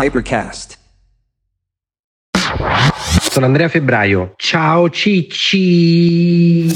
Hypercast. 0.00 0.78
Sono 3.20 3.46
Andrea 3.46 3.68
Febbraio. 3.68 4.34
Ciao 4.36 4.88
Cicci. 4.90 6.72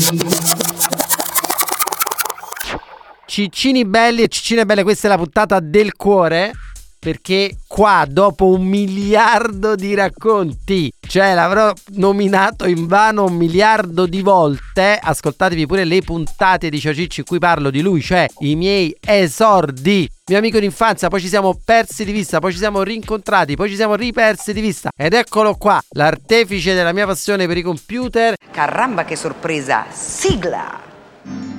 Ciccini 3.24 3.84
belli 3.84 4.22
e 4.22 4.28
ciccine 4.28 4.66
belle, 4.66 4.82
questa 4.82 5.06
è 5.06 5.10
la 5.10 5.18
puntata 5.18 5.60
del 5.60 5.94
cuore. 5.94 6.50
Perché 7.02 7.56
qua, 7.66 8.06
dopo 8.08 8.46
un 8.46 8.64
miliardo 8.64 9.74
di 9.74 9.92
racconti, 9.92 10.88
cioè 11.00 11.34
l'avrò 11.34 11.72
nominato 11.94 12.64
in 12.68 12.86
vano 12.86 13.24
un 13.24 13.34
miliardo 13.34 14.06
di 14.06 14.22
volte, 14.22 15.00
ascoltatevi 15.02 15.66
pure 15.66 15.82
le 15.82 16.00
puntate 16.02 16.70
di 16.70 16.78
Ciao 16.78 16.94
Cicci 16.94 17.18
in 17.18 17.26
cui 17.26 17.40
parlo 17.40 17.70
di 17.70 17.80
lui, 17.80 18.00
cioè 18.00 18.28
i 18.42 18.54
miei 18.54 18.96
esordi 19.04 20.08
mio 20.28 20.38
amico 20.38 20.60
d'infanzia, 20.60 21.08
poi 21.08 21.20
ci 21.20 21.26
siamo 21.26 21.60
persi 21.64 22.04
di 22.04 22.12
vista, 22.12 22.38
poi 22.38 22.52
ci 22.52 22.58
siamo 22.58 22.84
rincontrati, 22.84 23.56
poi 23.56 23.68
ci 23.68 23.74
siamo 23.74 23.96
ripersi 23.96 24.52
di 24.52 24.60
vista. 24.60 24.90
Ed 24.96 25.14
eccolo 25.14 25.56
qua, 25.56 25.82
l'artefice 25.94 26.72
della 26.72 26.92
mia 26.92 27.06
passione 27.06 27.48
per 27.48 27.56
i 27.56 27.62
computer. 27.62 28.36
Caramba 28.52 29.04
che 29.04 29.16
sorpresa! 29.16 29.86
Sigla! 29.90 30.80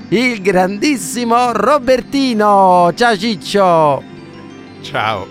Il 0.08 0.42
grandissimo 0.42 1.52
Robertino! 1.52 2.94
Ciao 2.96 3.18
Ciccio! 3.18 4.23
Ciao. 4.84 5.28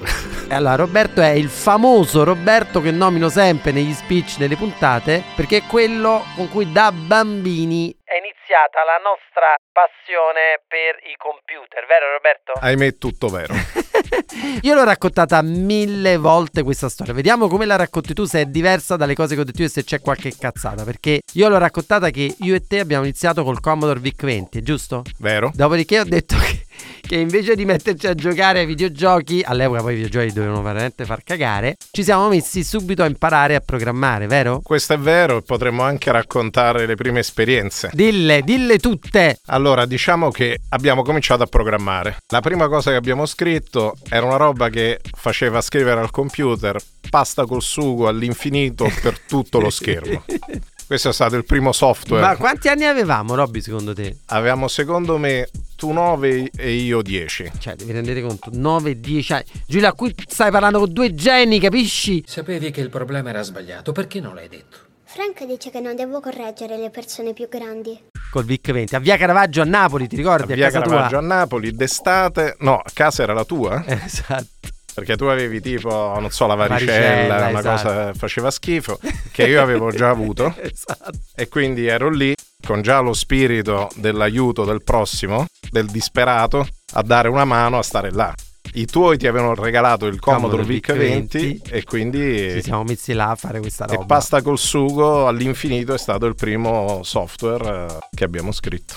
E 0.48 0.55
allora, 0.55 0.74
Roberto 0.74 1.20
è 1.20 1.30
il 1.30 1.48
famoso 1.48 2.24
Roberto 2.24 2.80
che 2.80 2.91
nomino 2.91 3.29
sempre 3.29 3.70
negli 3.70 3.92
speech 3.92 4.38
delle 4.38 4.56
puntate 4.56 5.23
perché 5.37 5.59
è 5.59 5.62
quello 5.66 6.25
con 6.34 6.48
cui 6.48 6.73
da 6.73 6.91
bambini 6.91 7.95
è 8.12 8.16
iniziata 8.16 8.84
la 8.84 9.01
nostra 9.01 9.56
passione 9.73 10.61
per 10.69 11.01
i 11.09 11.16
computer, 11.16 11.87
vero 11.87 12.12
Roberto? 12.12 12.52
Ahimè, 12.61 12.98
tutto 12.98 13.28
vero. 13.28 13.55
Io 14.61 14.75
l'ho 14.75 14.84
raccontata 14.84 15.41
mille 15.41 16.19
volte 16.19 16.62
questa 16.62 16.91
storia. 16.91 17.14
Vediamo 17.14 17.48
come 17.48 17.64
la 17.64 17.77
racconti 17.77 18.12
tu, 18.12 18.25
se 18.25 18.42
è 18.42 18.45
diversa 18.45 18.97
dalle 18.97 19.14
cose 19.14 19.34
che 19.34 19.41
ho 19.41 19.45
detto 19.45 19.62
io 19.62 19.69
e 19.69 19.70
se 19.70 19.84
c'è 19.84 20.00
qualche 20.00 20.36
cazzata. 20.39 20.84
Perché 20.84 21.23
io 21.33 21.48
l'ho 21.48 21.56
raccontata 21.56 22.11
che 22.11 22.34
io 22.41 22.55
e 22.55 22.67
te 22.67 22.80
abbiamo 22.80 23.05
iniziato 23.05 23.42
col 23.45 23.61
Commodore 23.61 24.00
VIC-20, 24.00 24.61
giusto? 24.61 25.03
Vero? 25.19 25.50
Dopodiché 25.55 26.00
ho 26.00 26.05
detto 26.05 26.36
che 26.36 26.61
che 27.00 27.16
invece 27.16 27.55
di 27.55 27.64
metterci 27.64 28.06
a 28.06 28.14
giocare 28.14 28.61
ai 28.61 28.66
videogiochi, 28.66 29.42
all'epoca 29.44 29.83
poi 29.83 29.92
i 29.92 29.97
videogiochi 29.97 30.33
dovevano 30.33 30.62
veramente 30.62 31.05
far 31.05 31.22
cagare, 31.24 31.77
ci 31.91 32.02
siamo 32.02 32.28
messi 32.28 32.64
subito 32.64 33.02
a 33.02 33.06
imparare 33.06 33.55
a 33.55 33.61
programmare, 33.61 34.27
vero? 34.27 34.61
Questo 34.62 34.94
è 34.94 34.98
vero 34.98 35.39
e 35.39 35.42
potremmo 35.42 35.83
anche 35.83 36.11
raccontare 36.11 36.86
le 36.86 36.94
prime 36.94 37.20
esperienze. 37.20 37.91
Dille, 37.92 38.42
dille 38.42 38.78
tutte! 38.78 39.39
Allora, 39.47 39.86
diciamo 39.86 40.30
che 40.30 40.61
abbiamo 40.70 41.02
cominciato 41.02 41.42
a 41.42 41.47
programmare. 41.47 42.16
La 42.28 42.41
prima 42.41 42.69
cosa 42.69 42.91
che 42.91 42.96
abbiamo 42.96 43.27
scritto 43.27 43.94
era 44.08 44.24
una 44.24 44.36
roba 44.36 44.69
che 44.69 45.00
faceva 45.17 45.61
scrivere 45.61 46.00
al 46.00 46.11
computer 46.11 46.77
pasta 47.11 47.44
col 47.44 47.62
sugo 47.62 48.08
all'infinito 48.08 48.91
per 49.02 49.19
tutto 49.20 49.61
lo 49.61 49.70
schermo. 49.70 50.24
Questo 50.93 51.09
è 51.09 51.12
stato 51.15 51.37
il 51.37 51.47
primo 51.47 51.73
software. 51.73 52.21
Ma 52.23 52.37
quanti 52.37 52.69
anni 52.69 52.85
avevamo, 52.85 53.35
Robby, 53.35 53.62
secondo 53.62 53.95
te? 53.95 54.15
Avevamo, 54.27 54.69
secondo 54.69 55.17
me, 55.17 55.48
tu 55.75 55.91
9 55.91 56.51
e 56.55 56.73
io 56.75 57.01
10. 57.01 57.53
Cioè, 57.59 57.77
devi 57.77 57.93
rendere 57.93 58.21
conto, 58.21 58.51
9-10 58.51 59.33
anni. 59.33 59.45
Giulia, 59.67 59.95
qui 59.95 60.15
stai 60.29 60.51
parlando 60.51 60.81
con 60.81 60.93
due 60.93 61.15
geni, 61.15 61.59
capisci? 61.59 62.23
Sapevi 62.27 62.70
che 62.70 62.83
il 62.83 62.91
problema 62.91 63.31
era 63.31 63.41
sbagliato, 63.41 63.93
perché 63.93 64.20
non 64.20 64.35
l'hai 64.35 64.51
detto? 64.51 64.77
Frank 65.05 65.47
dice 65.47 65.70
che 65.70 65.81
non 65.81 65.97
devo 65.97 66.20
correggere 66.20 66.77
le 66.77 66.91
persone 66.91 67.33
più 67.33 67.48
grandi. 67.48 67.98
Col 68.31 68.45
VIC 68.45 68.73
20, 68.73 68.95
a 68.95 68.98
via 68.98 69.17
Caravaggio 69.17 69.63
a 69.63 69.65
Napoli, 69.65 70.07
ti 70.07 70.17
ricordi? 70.17 70.53
A 70.53 70.57
via 70.57 70.67
a 70.67 70.70
casa 70.70 70.85
Caravaggio 70.85 71.09
tua? 71.09 71.19
a 71.19 71.23
Napoli, 71.23 71.73
d'estate. 71.73 72.57
No, 72.59 72.77
a 72.77 72.91
casa 72.93 73.23
era 73.23 73.33
la 73.33 73.45
tua? 73.47 73.83
Esatto. 73.89 74.69
Perché 74.95 75.17
tu 75.17 75.25
avevi 75.25 75.61
tipo, 75.61 75.89
non 76.21 76.31
so, 76.31 76.47
la 76.47 76.55
varicella, 76.55 77.35
Varicella, 77.35 77.48
una 77.48 77.59
esatto. 77.59 77.89
cosa 77.89 78.11
che 78.11 78.19
faceva 78.19 78.51
schifo, 78.51 78.98
che 79.33 79.45
io 79.45 79.62
avevo 79.62 79.91
già 79.91 80.11
avuto. 80.11 80.55
esatto. 80.61 81.19
E 81.35 81.48
quindi 81.48 81.87
ero 81.87 82.11
lì 82.11 82.35
con 82.64 82.83
già 82.83 83.01
lo 83.01 83.13
spirito 83.13 83.89
dell'aiuto 83.97 84.64
del 84.64 84.83
prossimo, 84.83 85.47
del 85.70 85.86
disperato, 85.86 86.67
a 86.92 87.02
dare 87.02 87.29
una 87.29 87.45
mano 87.45 87.79
a 87.79 87.83
stare 87.83 88.13
là. 88.13 88.35
I 88.75 88.86
tuoi 88.86 89.19
ti 89.19 89.27
avevano 89.27 89.55
regalato 89.55 90.07
il 90.07 90.19
Commodore 90.19 90.63
Commodore 90.63 90.81
VIC-20 90.81 91.61
VIC-20 91.63 91.73
e 91.73 91.85
quindi... 91.85 92.51
Ci 92.52 92.63
siamo 92.63 92.85
messi 92.85 93.13
là 93.13 93.31
a 93.31 93.35
fare 93.35 93.61
questa 93.61 93.86
roba. 93.86 94.02
E 94.02 94.07
pasta 94.07 94.41
col 94.41 94.58
sugo 94.58 95.27
all'infinito 95.27 95.92
è 95.92 95.98
stato 95.98 96.27
il 96.27 96.35
primo 96.35 97.01
software 97.02 97.86
eh, 97.86 97.98
che 98.14 98.25
abbiamo 98.25 98.52
scritto. 98.52 98.95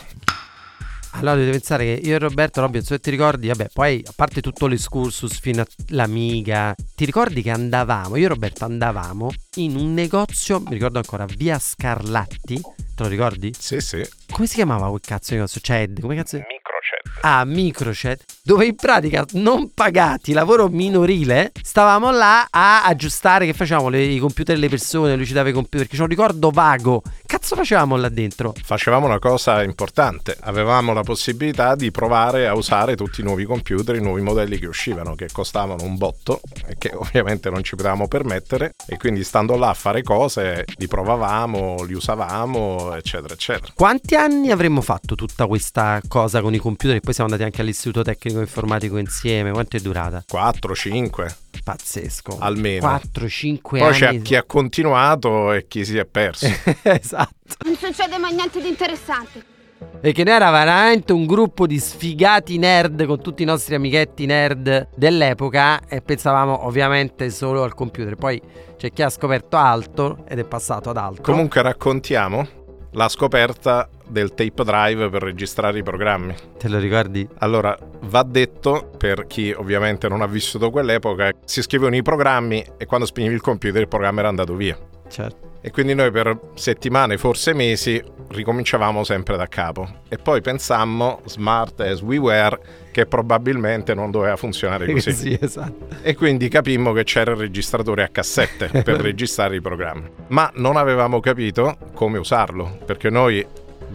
Allora 1.17 1.35
dovete 1.35 1.51
pensare 1.51 1.85
che 1.85 2.07
io 2.07 2.15
e 2.15 2.19
Roberto, 2.19 2.61
Robby, 2.61 2.75
non 2.75 2.83
so 2.83 2.93
se 2.93 2.99
ti 2.99 3.09
ricordi, 3.09 3.47
vabbè, 3.47 3.69
poi 3.73 4.03
a 4.05 4.11
parte 4.15 4.41
tutto 4.41 4.67
l'escursus 4.67 5.39
fino 5.39 5.63
all'Amiga, 5.89 6.75
ti 6.93 7.05
ricordi 7.05 7.41
che 7.41 7.51
andavamo, 7.51 8.15
io 8.17 8.25
e 8.25 8.29
Roberto 8.29 8.65
andavamo 8.65 9.31
in 9.55 9.75
un 9.75 9.93
negozio, 9.93 10.59
mi 10.59 10.73
ricordo 10.73 10.97
ancora, 10.97 11.25
via 11.25 11.57
Scarlatti, 11.57 12.59
te 12.59 13.03
lo 13.03 13.07
ricordi? 13.07 13.53
Sì, 13.57 13.79
sì. 13.79 14.05
Come 14.31 14.47
si 14.47 14.55
chiamava 14.55 14.89
quel 14.89 15.01
cazzo 15.01 15.31
di 15.31 15.35
negozio? 15.35 15.61
Ced, 15.61 15.99
come 16.01 16.15
cazzo? 16.15 16.37
Microchat. 16.37 17.04
Ah, 17.21 17.43
Microchat, 17.43 18.23
dove 18.43 18.66
in 18.66 18.75
pratica 18.75 19.25
non 19.33 19.71
pagati, 19.73 20.31
lavoro 20.31 20.67
minorile, 20.67 21.51
stavamo 21.59 22.11
là 22.11 22.45
a 22.49 22.83
aggiustare, 22.83 23.47
che 23.47 23.53
facevamo, 23.53 23.89
le- 23.89 24.03
i 24.03 24.19
computer 24.19 24.53
delle 24.53 24.69
persone, 24.69 25.16
lui 25.16 25.25
ci 25.25 25.33
dava 25.33 25.49
i 25.49 25.53
computer, 25.53 25.79
perché 25.79 25.95
c'è 25.95 26.03
un 26.03 26.09
ricordo 26.09 26.51
vago. 26.51 27.01
Cazzo 27.25 27.55
facevamo 27.55 27.95
là 27.95 28.09
dentro? 28.09 28.53
Facevamo 28.61 29.07
una 29.07 29.17
cosa 29.17 29.63
importante, 29.63 30.38
avevamo 30.41 30.93
la 30.93 31.01
possibilità 31.01 31.73
di 31.73 31.89
provare 31.89 32.47
a 32.47 32.53
usare 32.53 32.95
tutti 32.95 33.22
i 33.22 33.23
nuovi 33.23 33.45
computer, 33.45 33.95
i 33.95 34.01
nuovi 34.01 34.22
modelli 34.22 34.59
che 34.59 34.67
uscivano, 34.67 35.16
che 35.16 35.27
costavano 35.31 35.83
un 35.83 35.97
botto 35.97 36.41
e 36.67 36.75
che 36.77 36.91
ovviamente 36.93 37.49
non 37.49 37.63
ci 37.63 37.75
potevamo 37.75 38.07
permettere 38.07 38.73
e 38.85 38.97
quindi 38.97 39.23
stando 39.23 39.57
là 39.57 39.69
a 39.69 39.73
fare 39.73 40.03
cose 40.03 40.66
li 40.75 40.87
provavamo, 40.87 41.83
li 41.83 41.93
usavamo, 41.93 42.93
eccetera, 42.93 43.33
eccetera. 43.33 43.73
Quanti 43.73 44.16
anni 44.16 44.51
avremmo 44.51 44.81
fatto 44.81 45.16
tutta 45.16 45.47
questa 45.47 45.99
cosa 46.07 46.41
con 46.41 46.53
i 46.53 46.59
computer? 46.59 46.94
E 46.95 47.01
poi 47.01 47.13
siamo 47.13 47.29
andati 47.29 47.47
anche 47.47 47.61
all'istituto 47.61 48.03
tecnico 48.03 48.39
informatico 48.39 48.97
insieme. 48.97 49.51
Quanto 49.51 49.78
è 49.78 49.79
durata? 49.79 50.23
4, 50.28 50.75
5 50.75 51.35
Pazzesco. 51.63 52.38
almeno. 52.39 52.88
4-5 52.88 53.59
Poi 53.61 53.81
anni. 53.81 53.97
c'è 53.97 54.22
chi 54.22 54.35
ha 54.35 54.44
continuato 54.44 55.51
e 55.51 55.67
chi 55.67 55.84
si 55.84 55.97
è 55.97 56.05
perso. 56.05 56.47
esatto. 56.84 57.34
Non 57.66 57.75
succede 57.75 58.17
mai 58.17 58.34
niente 58.34 58.61
di 58.61 58.67
interessante. 58.69 59.53
E 60.00 60.13
che 60.13 60.23
noi 60.23 60.34
era 60.35 60.51
veramente 60.51 61.11
un 61.11 61.25
gruppo 61.25 61.67
di 61.67 61.79
sfigati 61.79 62.57
nerd 62.57 63.05
con 63.05 63.19
tutti 63.22 63.44
i 63.44 63.45
nostri 63.45 63.75
amichetti 63.75 64.25
nerd 64.25 64.89
dell'epoca 64.95 65.81
e 65.88 66.01
pensavamo 66.01 66.66
ovviamente 66.66 67.29
solo 67.29 67.63
al 67.63 67.73
computer. 67.73 68.16
Poi 68.16 68.41
c'è 68.78 68.91
chi 68.91 69.01
ha 69.01 69.09
scoperto 69.09 69.57
altro 69.57 70.23
ed 70.28 70.39
è 70.39 70.45
passato 70.45 70.89
ad 70.91 70.97
altro. 70.97 71.23
Comunque 71.23 71.61
raccontiamo 71.61 72.47
la 72.91 73.09
scoperta 73.09 73.89
del 74.07 74.33
tape 74.33 74.63
drive 74.63 75.09
per 75.09 75.21
registrare 75.21 75.79
i 75.79 75.83
programmi. 75.83 76.35
Te 76.57 76.67
lo 76.67 76.79
ricordi? 76.79 77.27
Allora, 77.39 77.77
va 78.01 78.23
detto, 78.23 78.91
per 78.97 79.27
chi 79.27 79.51
ovviamente 79.51 80.07
non 80.07 80.21
ha 80.21 80.27
vissuto 80.27 80.69
quell'epoca, 80.69 81.31
si 81.43 81.61
scrivevano 81.61 81.95
i 81.95 82.01
programmi 82.01 82.66
e 82.77 82.85
quando 82.85 83.05
spegnevi 83.05 83.33
il 83.33 83.41
computer 83.41 83.81
il 83.81 83.88
programma 83.88 84.19
era 84.19 84.29
andato 84.29 84.55
via. 84.55 84.77
Certo. 85.07 85.53
E 85.61 85.71
quindi 85.71 85.95
noi 85.95 86.11
per 86.11 86.38
settimane, 86.53 87.17
forse 87.17 87.53
mesi, 87.53 87.99
ricominciavamo 88.27 89.03
sempre 89.03 89.35
da 89.35 89.47
capo. 89.47 90.01
E 90.07 90.17
poi 90.17 90.39
pensammo, 90.39 91.22
smart 91.25 91.79
as 91.79 92.01
we 92.01 92.17
were, 92.17 92.59
che 92.91 93.07
probabilmente 93.07 93.95
non 93.95 94.11
doveva 94.11 94.35
funzionare 94.35 94.85
così. 94.93 95.11
sì, 95.11 95.37
esatto. 95.41 95.87
E 96.03 96.13
quindi 96.13 96.49
capimmo 96.49 96.93
che 96.93 97.03
c'era 97.03 97.31
il 97.31 97.37
registratore 97.37 98.03
a 98.03 98.09
cassette 98.09 98.67
per 98.83 98.97
registrare 99.01 99.55
i 99.55 99.61
programmi. 99.61 100.07
Ma 100.27 100.51
non 100.53 100.77
avevamo 100.77 101.19
capito 101.19 101.77
come 101.95 102.19
usarlo, 102.19 102.77
perché 102.85 103.09
noi 103.09 103.43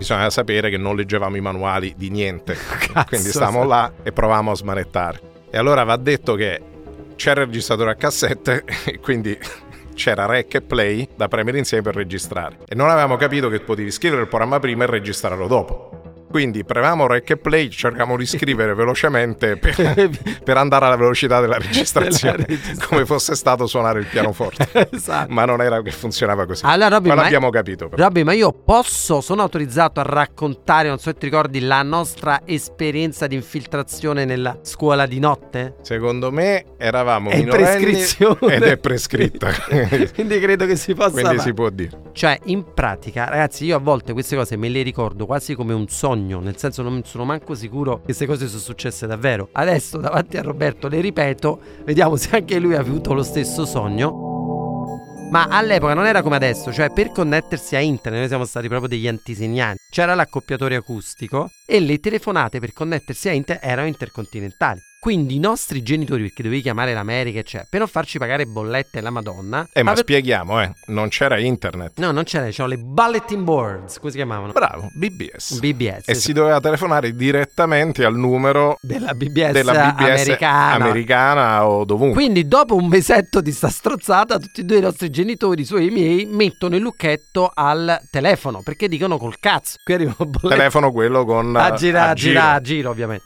bisogna 0.01 0.31
sapere 0.31 0.71
che 0.71 0.79
non 0.79 0.97
leggevamo 0.97 1.37
i 1.37 1.43
manuali 1.43 1.93
di 1.95 2.09
niente. 2.09 2.57
quindi 3.07 3.29
stavamo 3.29 3.65
là 3.65 3.93
e 4.03 4.13
provavamo 4.13 4.53
a 4.53 4.55
smanettare. 4.55 5.21
E 5.51 5.59
allora 5.59 5.85
va 5.85 5.97
detto 5.97 6.35
che 6.37 6.59
c'era 7.17 7.43
il 7.43 7.49
registratore 7.49 7.91
a 7.91 7.95
cassette 7.97 8.65
e 8.87 8.99
quindi 8.99 9.39
c'era 9.95 10.25
rec 10.25 10.55
e 10.55 10.63
play 10.63 11.07
da 11.15 11.29
premere 11.29 11.59
insieme 11.59 11.83
per 11.83 11.97
registrare. 11.97 12.61
E 12.67 12.75
non 12.75 12.89
avevamo 12.89 13.17
capito 13.17 13.51
che 13.51 13.61
potevi 13.61 13.91
scrivere 13.91 14.23
il 14.23 14.29
programma 14.29 14.59
prima 14.59 14.85
e 14.85 14.87
registrarlo 14.87 15.47
dopo. 15.47 16.00
Quindi 16.31 16.65
premevamo 16.65 17.09
rec 17.09 17.29
e 17.31 17.37
play, 17.39 17.69
cercavamo 17.69 18.17
di 18.17 18.25
scrivere 18.25 18.73
velocemente 18.73 19.57
per, 19.57 19.75
per 20.45 20.57
andare 20.57 20.85
alla 20.85 20.95
velocità 20.95 21.41
della 21.41 21.59
registrazione, 21.59 22.47
come 22.87 23.05
fosse 23.05 23.35
stato 23.35 23.67
suonare 23.67 23.99
il 23.99 24.07
pianoforte. 24.07 24.69
esatto. 24.93 25.33
Ma 25.33 25.45
non 25.45 25.61
era 25.61 25.83
che 25.83 25.91
funzionava 25.91 26.47
così. 26.47 26.65
Allora, 26.65 26.89
Robby, 26.91 27.09
ma 27.09 27.15
ma- 27.17 27.23
l'abbiamo 27.23 27.51
capito. 27.51 27.89
però. 27.89 28.05
Robby, 28.05 28.23
ma 28.23 28.33
io 28.33 28.53
posso, 28.53 29.21
sono 29.21 29.43
autorizzato 29.43 29.99
a 29.99 30.05
raccontare, 30.05 30.87
non 30.87 30.99
so 30.99 31.11
se 31.11 31.15
ti 31.15 31.25
ricordi, 31.27 31.59
la 31.61 31.83
nostra 31.83 32.43
esperienza 32.45 33.27
di 33.27 33.35
infiltrazione 33.35 34.25
nella 34.25 34.57
scuola 34.63 35.07
di 35.07 35.19
notte? 35.19 35.79
Secondo 35.83 36.31
me 36.31 36.65
eravamo 36.79 37.31
È 37.31 37.39
minorenni 37.39 37.83
prescrizione. 37.87 38.55
ed 38.55 38.63
è 38.63 38.77
prescritta. 38.77 39.51
Quindi 40.15 40.39
credo 40.39 40.65
che 40.65 40.77
si 40.77 40.95
possa 40.95 41.11
Quindi 41.11 41.29
fare. 41.31 41.41
si 41.41 41.55
può 41.55 41.69
dire. 41.71 41.91
Cioè, 42.13 42.39
in 42.45 42.73
pratica, 42.73 43.25
ragazzi, 43.25 43.65
io 43.65 43.75
a 43.75 43.81
volte 43.81 44.13
queste 44.13 44.37
cose 44.37 44.57
me 44.57 44.69
le 44.69 44.83
ricordo 44.83 45.27
quasi 45.27 45.57
come 45.57 45.75
un 45.75 45.89
sogno 45.89 46.19
sogno, 46.21 46.41
nel 46.41 46.57
senso 46.57 46.83
non 46.83 47.03
sono 47.05 47.25
manco 47.25 47.55
sicuro 47.55 47.97
che 47.99 48.05
queste 48.05 48.27
cose 48.27 48.47
sono 48.47 48.61
successe 48.61 49.07
davvero. 49.07 49.49
Adesso 49.53 49.99
davanti 49.99 50.37
a 50.37 50.43
Roberto 50.43 50.89
le 50.89 51.01
ripeto, 51.01 51.61
vediamo 51.85 52.17
se 52.17 52.37
anche 52.37 52.59
lui 52.59 52.75
ha 52.75 52.81
avuto 52.81 53.15
lo 53.15 53.23
stesso 53.23 53.65
sogno. 53.65 54.29
Ma 55.31 55.47
all'epoca 55.49 55.95
non 55.95 56.07
era 56.07 56.23
come 56.23 56.37
adesso, 56.37 56.73
cioè 56.73 56.91
per 56.91 57.13
connettersi 57.13 57.77
a 57.77 57.81
internet 57.81 58.21
noi 58.21 58.29
siamo 58.29 58.45
stati 58.45 58.67
proprio 58.67 58.89
degli 58.89 59.07
antisegnanti. 59.07 59.81
C'era 59.91 60.15
l'accoppiatore 60.15 60.75
acustico 60.75 61.51
e 61.67 61.79
le 61.79 62.01
telefonate 62.01 62.59
per 62.59 62.73
connettersi 62.73 63.29
a 63.29 63.33
internet 63.33 63.65
erano 63.65 63.87
intercontinentali. 63.87 64.81
Quindi 65.01 65.37
i 65.37 65.39
nostri 65.39 65.83
genitori, 65.83 66.25
perché 66.25 66.43
dovevi 66.43 66.61
chiamare 66.61 66.93
l'America, 66.93 67.41
cioè, 67.41 67.65
per 67.67 67.79
non 67.79 67.89
farci 67.89 68.19
pagare 68.19 68.45
bollette 68.45 68.99
e 68.99 69.01
la 69.01 69.09
Madonna. 69.09 69.67
Eh, 69.73 69.83
ma 69.83 69.93
ave- 69.93 70.03
spieghiamo, 70.03 70.61
eh, 70.61 70.75
non 70.89 71.09
c'era 71.09 71.39
internet. 71.39 71.99
No, 71.99 72.11
non 72.11 72.25
c'era, 72.25 72.51
c'erano 72.51 72.75
le 72.75 72.81
bulletin 72.83 73.43
boards, 73.43 73.99
come 73.99 74.11
si 74.11 74.19
chiamavano? 74.19 74.53
Bravo, 74.53 74.91
BBS. 74.93 75.59
BBS. 75.59 76.07
e 76.07 76.15
si 76.15 76.35
doveva 76.35 76.61
telefonare 76.61 77.15
direttamente 77.15 78.05
al 78.05 78.15
numero 78.15 78.77
della 78.83 79.15
BBS, 79.15 79.53
della 79.53 79.73
BBS 79.95 80.21
americana. 80.21 80.85
americana 80.85 81.67
o 81.67 81.87
dovunque. 81.87 82.21
Quindi 82.21 82.47
dopo 82.47 82.77
un 82.77 82.87
mesetto 82.87 83.41
di 83.41 83.53
sta 83.53 83.71
strozzata, 83.71 84.39
tutti 84.39 84.61
e 84.61 84.65
due 84.65 84.77
i 84.77 84.83
nostri 84.83 85.09
genitori, 85.09 85.63
i 85.63 85.65
suoi 85.65 85.85
e 85.85 85.87
i 85.87 85.91
miei, 85.95 86.27
mettono 86.27 86.77
il 86.77 86.83
lucchetto 86.83 87.51
al 87.55 87.99
telefono, 88.11 88.61
perché 88.63 88.87
dicono 88.87 89.17
col 89.17 89.39
cazzo. 89.41 89.77
Qui 89.83 89.95
arriva 89.95 90.15
un 90.19 90.29
bolletto. 90.29 90.49
Telefono 90.49 90.93
quello 90.93 91.25
con 91.25 91.57
a 91.57 91.73
girare, 91.73 92.11
a 92.11 92.13
giro. 92.13 92.33
girare, 92.33 92.57
a 92.59 92.61
giro 92.61 92.91
ovviamente. 92.91 93.25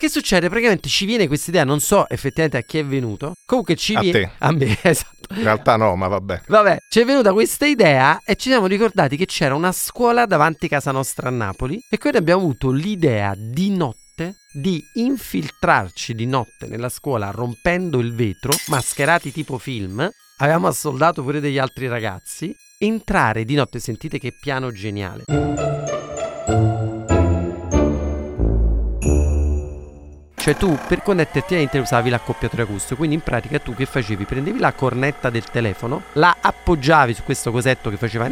Che 0.00 0.08
succede? 0.08 0.48
Praticamente 0.48 0.88
ci 0.88 1.04
viene 1.04 1.26
questa 1.26 1.50
idea, 1.50 1.62
non 1.62 1.78
so 1.78 2.08
effettivamente 2.08 2.56
a 2.56 2.62
chi 2.62 2.78
è 2.78 2.84
venuto. 2.86 3.34
Comunque 3.44 3.76
ci 3.76 3.94
A 3.94 4.00
viene 4.00 4.18
te. 4.18 4.30
a 4.38 4.50
me, 4.50 4.78
esatto. 4.80 5.34
In 5.34 5.42
realtà 5.42 5.76
no, 5.76 5.94
ma 5.94 6.08
vabbè. 6.08 6.40
Vabbè, 6.46 6.78
ci 6.88 7.00
è 7.00 7.04
venuta 7.04 7.34
questa 7.34 7.66
idea 7.66 8.18
e 8.24 8.34
ci 8.36 8.48
siamo 8.48 8.64
ricordati 8.64 9.18
che 9.18 9.26
c'era 9.26 9.54
una 9.54 9.72
scuola 9.72 10.24
davanti 10.24 10.64
a 10.64 10.68
casa 10.68 10.90
nostra 10.90 11.28
a 11.28 11.30
Napoli 11.30 11.78
e 11.90 11.98
quindi 11.98 12.16
abbiamo 12.16 12.40
avuto 12.40 12.70
l'idea 12.70 13.34
di 13.36 13.76
notte 13.76 14.36
di 14.54 14.82
infiltrarci 14.94 16.14
di 16.14 16.24
notte 16.24 16.66
nella 16.66 16.88
scuola 16.88 17.30
rompendo 17.30 17.98
il 17.98 18.14
vetro, 18.14 18.52
mascherati 18.68 19.30
tipo 19.32 19.58
film. 19.58 20.08
Avevamo 20.38 20.66
assoldato 20.66 21.22
pure 21.22 21.40
degli 21.40 21.58
altri 21.58 21.88
ragazzi. 21.88 22.56
Entrare 22.78 23.44
di 23.44 23.54
notte, 23.54 23.78
sentite 23.80 24.18
che 24.18 24.32
piano 24.40 24.72
geniale. 24.72 25.24
Cioè 30.40 30.56
tu 30.56 30.74
per 30.88 31.02
connetterti 31.02 31.54
a 31.54 31.58
internet 31.58 31.86
usavi 31.86 32.08
l'accoppiatore 32.08 32.62
acustico, 32.62 32.96
quindi 32.96 33.14
in 33.14 33.20
pratica 33.20 33.58
tu 33.58 33.74
che 33.74 33.84
facevi? 33.84 34.24
Prendevi 34.24 34.58
la 34.58 34.72
cornetta 34.72 35.28
del 35.28 35.44
telefono, 35.44 36.04
la 36.14 36.38
appoggiavi 36.40 37.12
su 37.12 37.22
questo 37.24 37.50
cosetto 37.50 37.90
che 37.90 37.98
faceva 37.98 38.26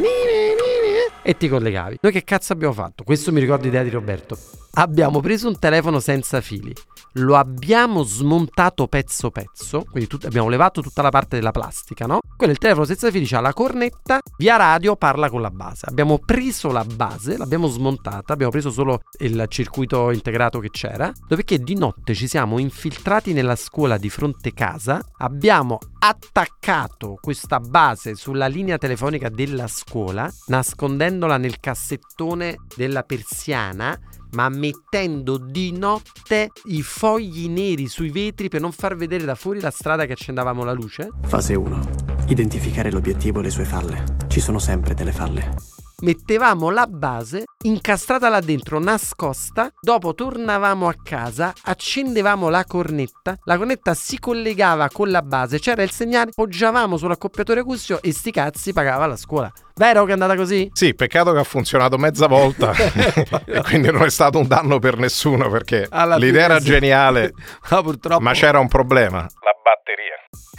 e 1.21 1.37
ti 1.37 1.47
collegavi. 1.47 1.99
Noi 2.01 2.11
che 2.11 2.23
cazzo 2.23 2.51
abbiamo 2.53 2.73
fatto? 2.73 3.03
Questo 3.03 3.31
mi 3.31 3.39
ricordo 3.39 3.65
l'idea 3.65 3.83
di 3.83 3.91
Roberto. 3.91 4.35
Abbiamo 4.73 5.19
preso 5.19 5.49
un 5.49 5.59
telefono 5.59 5.99
senza 5.99 6.41
fili, 6.41 6.73
lo 7.13 7.35
abbiamo 7.35 8.03
smontato 8.03 8.87
pezzo 8.87 9.31
pezzo, 9.31 9.83
quindi 9.89 10.07
tut- 10.07 10.25
abbiamo 10.25 10.49
levato 10.49 10.81
tutta 10.81 11.01
la 11.01 11.09
parte 11.09 11.35
della 11.37 11.51
plastica, 11.51 12.05
no? 12.05 12.19
Quello 12.35 12.51
è 12.51 12.55
il 12.55 12.61
telefono 12.61 12.85
senza 12.85 13.11
fili, 13.11 13.27
ha 13.33 13.39
la 13.39 13.53
cornetta, 13.53 14.19
via 14.37 14.55
radio 14.55 14.95
parla 14.95 15.29
con 15.29 15.41
la 15.41 15.51
base. 15.51 15.85
Abbiamo 15.87 16.19
preso 16.19 16.71
la 16.71 16.85
base, 16.85 17.37
l'abbiamo 17.37 17.67
smontata, 17.67 18.33
abbiamo 18.33 18.51
preso 18.51 18.71
solo 18.71 19.01
il 19.19 19.45
circuito 19.47 20.11
integrato 20.11 20.59
che 20.59 20.69
c'era, 20.69 21.11
dopodiché 21.21 21.59
di 21.59 21.75
notte 21.75 22.13
ci 22.13 22.27
siamo 22.27 22.59
infiltrati 22.59 23.33
nella 23.33 23.55
scuola 23.55 23.97
di 23.97 24.09
fronte 24.09 24.53
casa, 24.53 25.01
abbiamo 25.17 25.79
attaccato 25.99 27.15
questa 27.19 27.59
base 27.59 28.15
sulla 28.15 28.47
linea 28.47 28.77
telefonica 28.77 29.29
della 29.29 29.67
scuola, 29.67 30.31
nascondendola 30.47 31.37
nel 31.37 31.59
cassettone 31.59 32.55
della 32.75 33.03
persiana 33.03 33.99
ma 34.31 34.49
mettendo 34.49 35.37
di 35.37 35.71
notte 35.71 36.49
i 36.65 36.81
fogli 36.81 37.47
neri 37.47 37.87
sui 37.87 38.09
vetri 38.09 38.49
per 38.49 38.61
non 38.61 38.71
far 38.71 38.95
vedere 38.95 39.25
da 39.25 39.35
fuori 39.35 39.59
la 39.59 39.71
strada 39.71 40.05
che 40.05 40.13
accendavamo 40.13 40.63
la 40.63 40.73
luce. 40.73 41.09
Fase 41.23 41.55
1. 41.55 41.79
Identificare 42.27 42.91
l'obiettivo 42.91 43.39
e 43.39 43.43
le 43.43 43.49
sue 43.49 43.65
falle. 43.65 44.03
Ci 44.27 44.39
sono 44.39 44.59
sempre 44.59 44.93
delle 44.93 45.11
falle. 45.11 45.78
Mettevamo 46.01 46.69
la 46.69 46.87
base 46.87 47.43
incastrata 47.63 48.29
là 48.29 48.39
dentro, 48.39 48.79
nascosta. 48.79 49.69
Dopo 49.81 50.13
tornavamo 50.13 50.87
a 50.87 50.95
casa, 51.03 51.53
accendevamo 51.63 52.47
la 52.47 52.63
cornetta. 52.65 53.37
La 53.43 53.57
cornetta 53.57 53.93
si 53.93 54.17
collegava 54.17 54.87
con 54.89 55.11
la 55.11 55.21
base, 55.21 55.59
c'era 55.59 55.83
il 55.83 55.91
segnale, 55.91 56.31
poggiavamo 56.33 56.95
sull'accoppiatore 56.95 57.59
acustico 57.59 58.01
e 58.01 58.13
sti 58.13 58.31
cazzi 58.31 58.71
pagava 58.71 59.07
la 59.07 59.17
scuola. 59.17 59.51
Vero 59.75 60.03
che 60.03 60.09
è 60.09 60.13
andata 60.13 60.35
così? 60.35 60.69
Sì, 60.73 60.93
peccato 60.93 61.31
che 61.31 61.39
ha 61.39 61.43
funzionato 61.43 61.97
mezza 61.97 62.27
volta 62.27 62.73
e 63.45 63.61
quindi 63.63 63.89
non 63.91 64.03
è 64.03 64.09
stato 64.09 64.37
un 64.37 64.45
danno 64.45 64.77
per 64.77 64.97
nessuno 64.97 65.49
perché 65.49 65.87
Alla 65.89 66.17
l'idea 66.17 66.45
era 66.45 66.59
sì. 66.59 66.65
geniale, 66.65 67.31
Ma 67.69 68.19
ma 68.19 68.33
c'era 68.33 68.59
un 68.59 68.67
problema. 68.67 69.25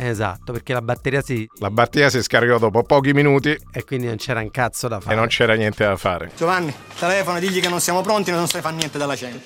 Esatto, 0.03 0.53
perché 0.53 0.73
la 0.73 0.81
batteria 0.81 1.21
si. 1.21 1.47
La 1.59 1.71
batteria 1.71 2.09
si 2.09 2.23
scaricò 2.23 2.57
dopo 2.59 2.83
pochi 2.83 3.13
minuti 3.13 3.57
e 3.71 3.85
quindi 3.85 4.07
non 4.07 4.17
c'era 4.17 4.41
un 4.41 4.51
cazzo 4.51 4.89
da 4.89 4.99
fare. 4.99 5.15
e 5.15 5.19
non 5.19 5.27
c'era 5.27 5.55
niente 5.55 5.85
da 5.85 5.97
fare. 5.97 6.31
Giovanni, 6.37 6.75
telefono, 6.99 7.39
digli 7.39 7.61
che 7.61 7.69
non 7.69 7.81
siamo 7.81 8.01
pronti, 8.01 8.31
non 8.31 8.49
sai 8.49 8.63
fare 8.63 8.77
niente 8.77 8.97
dalla 8.97 9.15
cena. 9.15 9.39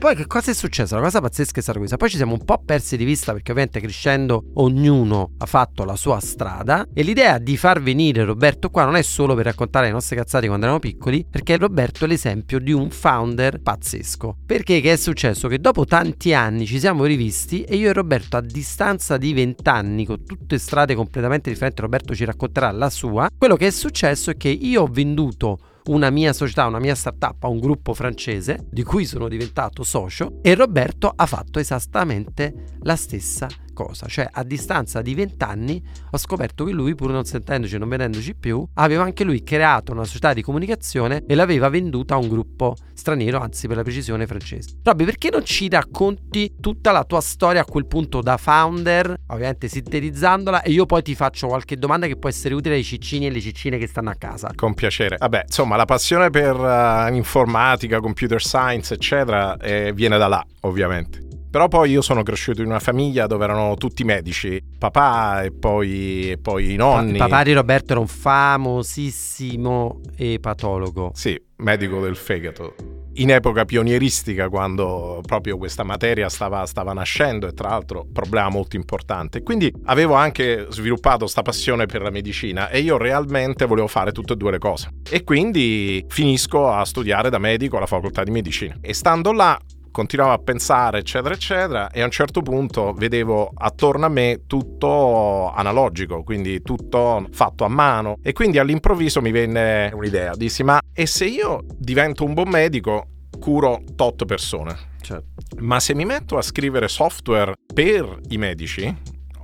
Poi 0.00 0.16
che 0.16 0.26
cosa 0.26 0.50
è 0.50 0.54
successo? 0.54 0.94
La 0.94 1.02
cosa 1.02 1.20
pazzesca 1.20 1.58
è 1.58 1.62
stata 1.62 1.76
questa. 1.76 1.98
Poi 1.98 2.08
ci 2.08 2.16
siamo 2.16 2.32
un 2.32 2.42
po' 2.42 2.62
persi 2.64 2.96
di 2.96 3.04
vista 3.04 3.32
perché 3.32 3.50
ovviamente 3.50 3.80
crescendo 3.80 4.44
ognuno 4.54 5.32
ha 5.36 5.44
fatto 5.44 5.84
la 5.84 5.94
sua 5.94 6.18
strada 6.20 6.88
e 6.94 7.02
l'idea 7.02 7.36
di 7.36 7.58
far 7.58 7.82
venire 7.82 8.24
Roberto 8.24 8.70
qua 8.70 8.86
non 8.86 8.96
è 8.96 9.02
solo 9.02 9.34
per 9.34 9.44
raccontare 9.44 9.88
le 9.88 9.92
nostre 9.92 10.16
cazzate 10.16 10.46
quando 10.46 10.64
eravamo 10.64 10.80
piccoli, 10.80 11.26
perché 11.28 11.58
Roberto 11.58 12.06
è 12.06 12.08
l'esempio 12.08 12.60
di 12.60 12.72
un 12.72 12.88
founder 12.88 13.60
pazzesco. 13.60 14.38
Perché 14.46 14.80
che 14.80 14.92
è 14.92 14.96
successo? 14.96 15.48
Che 15.48 15.58
dopo 15.58 15.84
tanti 15.84 16.32
anni 16.32 16.64
ci 16.64 16.78
siamo 16.78 17.04
rivisti 17.04 17.62
e 17.64 17.76
io 17.76 17.90
e 17.90 17.92
Roberto 17.92 18.38
a 18.38 18.40
distanza 18.40 19.18
di 19.18 19.34
20 19.34 19.68
anni 19.68 20.06
con 20.06 20.24
tutte 20.24 20.56
strade 20.56 20.94
completamente 20.94 21.50
differenti, 21.50 21.82
Roberto 21.82 22.14
ci 22.14 22.24
racconterà 22.24 22.70
la 22.70 22.88
sua. 22.88 23.28
Quello 23.36 23.56
che 23.56 23.66
è 23.66 23.70
successo 23.70 24.30
è 24.30 24.38
che 24.38 24.48
io 24.48 24.80
ho 24.80 24.88
venduto 24.90 25.58
una 25.90 26.10
mia 26.10 26.32
società, 26.32 26.66
una 26.66 26.78
mia 26.78 26.94
startup 26.94 27.42
a 27.44 27.48
un 27.48 27.58
gruppo 27.58 27.94
francese 27.94 28.66
di 28.70 28.82
cui 28.84 29.04
sono 29.04 29.28
diventato 29.28 29.82
socio 29.82 30.38
e 30.40 30.54
Roberto 30.54 31.12
ha 31.14 31.26
fatto 31.26 31.58
esattamente 31.58 32.76
la 32.82 32.96
stessa 32.96 33.48
cosa, 33.84 34.06
cioè 34.06 34.28
a 34.30 34.42
distanza 34.42 35.00
di 35.00 35.14
20 35.14 35.44
anni 35.44 35.82
ho 36.10 36.18
scoperto 36.18 36.64
che 36.64 36.72
lui 36.72 36.94
pur 36.94 37.10
non 37.10 37.24
sentendoci 37.24 37.76
e 37.76 37.78
non 37.78 37.88
vedendoci 37.88 38.34
più 38.34 38.66
aveva 38.74 39.04
anche 39.04 39.24
lui 39.24 39.42
creato 39.42 39.92
una 39.92 40.04
società 40.04 40.34
di 40.34 40.42
comunicazione 40.42 41.24
e 41.26 41.34
l'aveva 41.34 41.70
venduta 41.70 42.14
a 42.14 42.18
un 42.18 42.28
gruppo 42.28 42.76
straniero, 42.92 43.40
anzi 43.40 43.66
per 43.66 43.76
la 43.76 43.82
precisione 43.82 44.26
francese. 44.26 44.80
Robby, 44.82 45.04
perché 45.04 45.30
non 45.30 45.44
ci 45.44 45.68
racconti 45.70 46.56
tutta 46.60 46.92
la 46.92 47.04
tua 47.04 47.22
storia 47.22 47.62
a 47.62 47.64
quel 47.64 47.86
punto 47.86 48.20
da 48.20 48.36
founder, 48.36 49.14
ovviamente 49.28 49.68
sintetizzandola 49.68 50.62
e 50.62 50.70
io 50.70 50.84
poi 50.84 51.02
ti 51.02 51.14
faccio 51.14 51.46
qualche 51.46 51.78
domanda 51.78 52.06
che 52.06 52.16
può 52.16 52.28
essere 52.28 52.54
utile 52.54 52.74
ai 52.74 52.84
ciccini 52.84 53.24
e 53.24 53.28
alle 53.30 53.40
ciccine 53.40 53.78
che 53.78 53.86
stanno 53.86 54.10
a 54.10 54.14
casa. 54.14 54.50
Con 54.54 54.74
piacere. 54.74 55.16
Vabbè, 55.18 55.44
insomma, 55.46 55.76
la 55.76 55.86
passione 55.86 56.28
per 56.28 56.54
eh, 56.54 57.14
informatica, 57.14 58.00
computer 58.00 58.40
science, 58.42 58.92
eccetera, 58.92 59.56
eh, 59.56 59.92
viene 59.94 60.18
da 60.18 60.28
là, 60.28 60.44
ovviamente. 60.60 61.29
Però 61.50 61.66
poi 61.66 61.90
io 61.90 62.00
sono 62.00 62.22
cresciuto 62.22 62.62
in 62.62 62.68
una 62.68 62.78
famiglia 62.78 63.26
dove 63.26 63.42
erano 63.42 63.74
tutti 63.74 64.04
medici, 64.04 64.62
papà 64.78 65.42
e 65.42 65.50
poi, 65.50 66.30
e 66.30 66.38
poi 66.38 66.74
i 66.74 66.76
nonni. 66.76 67.12
Il 67.12 67.16
papà 67.16 67.42
di 67.42 67.52
Roberto 67.52 67.92
era 67.92 68.00
un 68.00 68.06
famosissimo 68.06 70.00
epatologo. 70.16 71.10
Sì, 71.14 71.40
medico 71.56 72.00
del 72.00 72.14
fegato. 72.14 72.74
In 73.14 73.32
epoca 73.32 73.64
pionieristica, 73.64 74.48
quando 74.48 75.20
proprio 75.26 75.58
questa 75.58 75.82
materia 75.82 76.28
stava, 76.28 76.64
stava 76.66 76.92
nascendo, 76.92 77.48
e 77.48 77.52
tra 77.52 77.70
l'altro 77.70 78.06
problema 78.10 78.48
molto 78.48 78.76
importante. 78.76 79.42
Quindi 79.42 79.74
avevo 79.86 80.14
anche 80.14 80.68
sviluppato 80.70 81.18
questa 81.18 81.42
passione 81.42 81.86
per 81.86 82.00
la 82.00 82.10
medicina 82.10 82.68
e 82.68 82.78
io 82.78 82.96
realmente 82.96 83.66
volevo 83.66 83.88
fare 83.88 84.12
tutte 84.12 84.34
e 84.34 84.36
due 84.36 84.52
le 84.52 84.58
cose. 84.58 84.88
E 85.10 85.24
quindi 85.24 86.04
finisco 86.08 86.70
a 86.70 86.84
studiare 86.84 87.28
da 87.28 87.38
medico 87.38 87.76
alla 87.76 87.86
facoltà 87.86 88.22
di 88.22 88.30
medicina. 88.30 88.78
E 88.80 88.94
stando 88.94 89.32
là 89.32 89.60
continuavo 89.90 90.32
a 90.32 90.38
pensare, 90.38 90.98
eccetera, 90.98 91.34
eccetera, 91.34 91.90
e 91.90 92.00
a 92.00 92.04
un 92.04 92.10
certo 92.10 92.42
punto 92.42 92.92
vedevo 92.92 93.50
attorno 93.54 94.06
a 94.06 94.08
me 94.08 94.42
tutto 94.46 95.50
analogico, 95.52 96.22
quindi 96.22 96.62
tutto 96.62 97.26
fatto 97.30 97.64
a 97.64 97.68
mano. 97.68 98.18
E 98.22 98.32
quindi 98.32 98.58
all'improvviso 98.58 99.20
mi 99.20 99.30
venne 99.30 99.90
un'idea, 99.92 100.34
dissi, 100.34 100.62
ma 100.62 100.80
e 100.92 101.06
se 101.06 101.26
io 101.26 101.64
divento 101.76 102.24
un 102.24 102.34
buon 102.34 102.48
medico, 102.48 103.06
curo 103.38 103.82
tot 103.96 104.24
persone? 104.24 104.88
Certo. 105.00 105.26
Ma 105.58 105.80
se 105.80 105.94
mi 105.94 106.04
metto 106.04 106.36
a 106.36 106.42
scrivere 106.42 106.88
software 106.88 107.54
per 107.72 108.20
i 108.28 108.36
medici, 108.36 108.94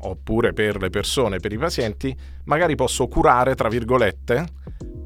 oppure 0.00 0.52
per 0.52 0.80
le 0.80 0.90
persone, 0.90 1.38
per 1.38 1.52
i 1.52 1.58
pazienti, 1.58 2.16
magari 2.44 2.74
posso 2.74 3.08
curare, 3.08 3.54
tra 3.54 3.68
virgolette, 3.68 4.46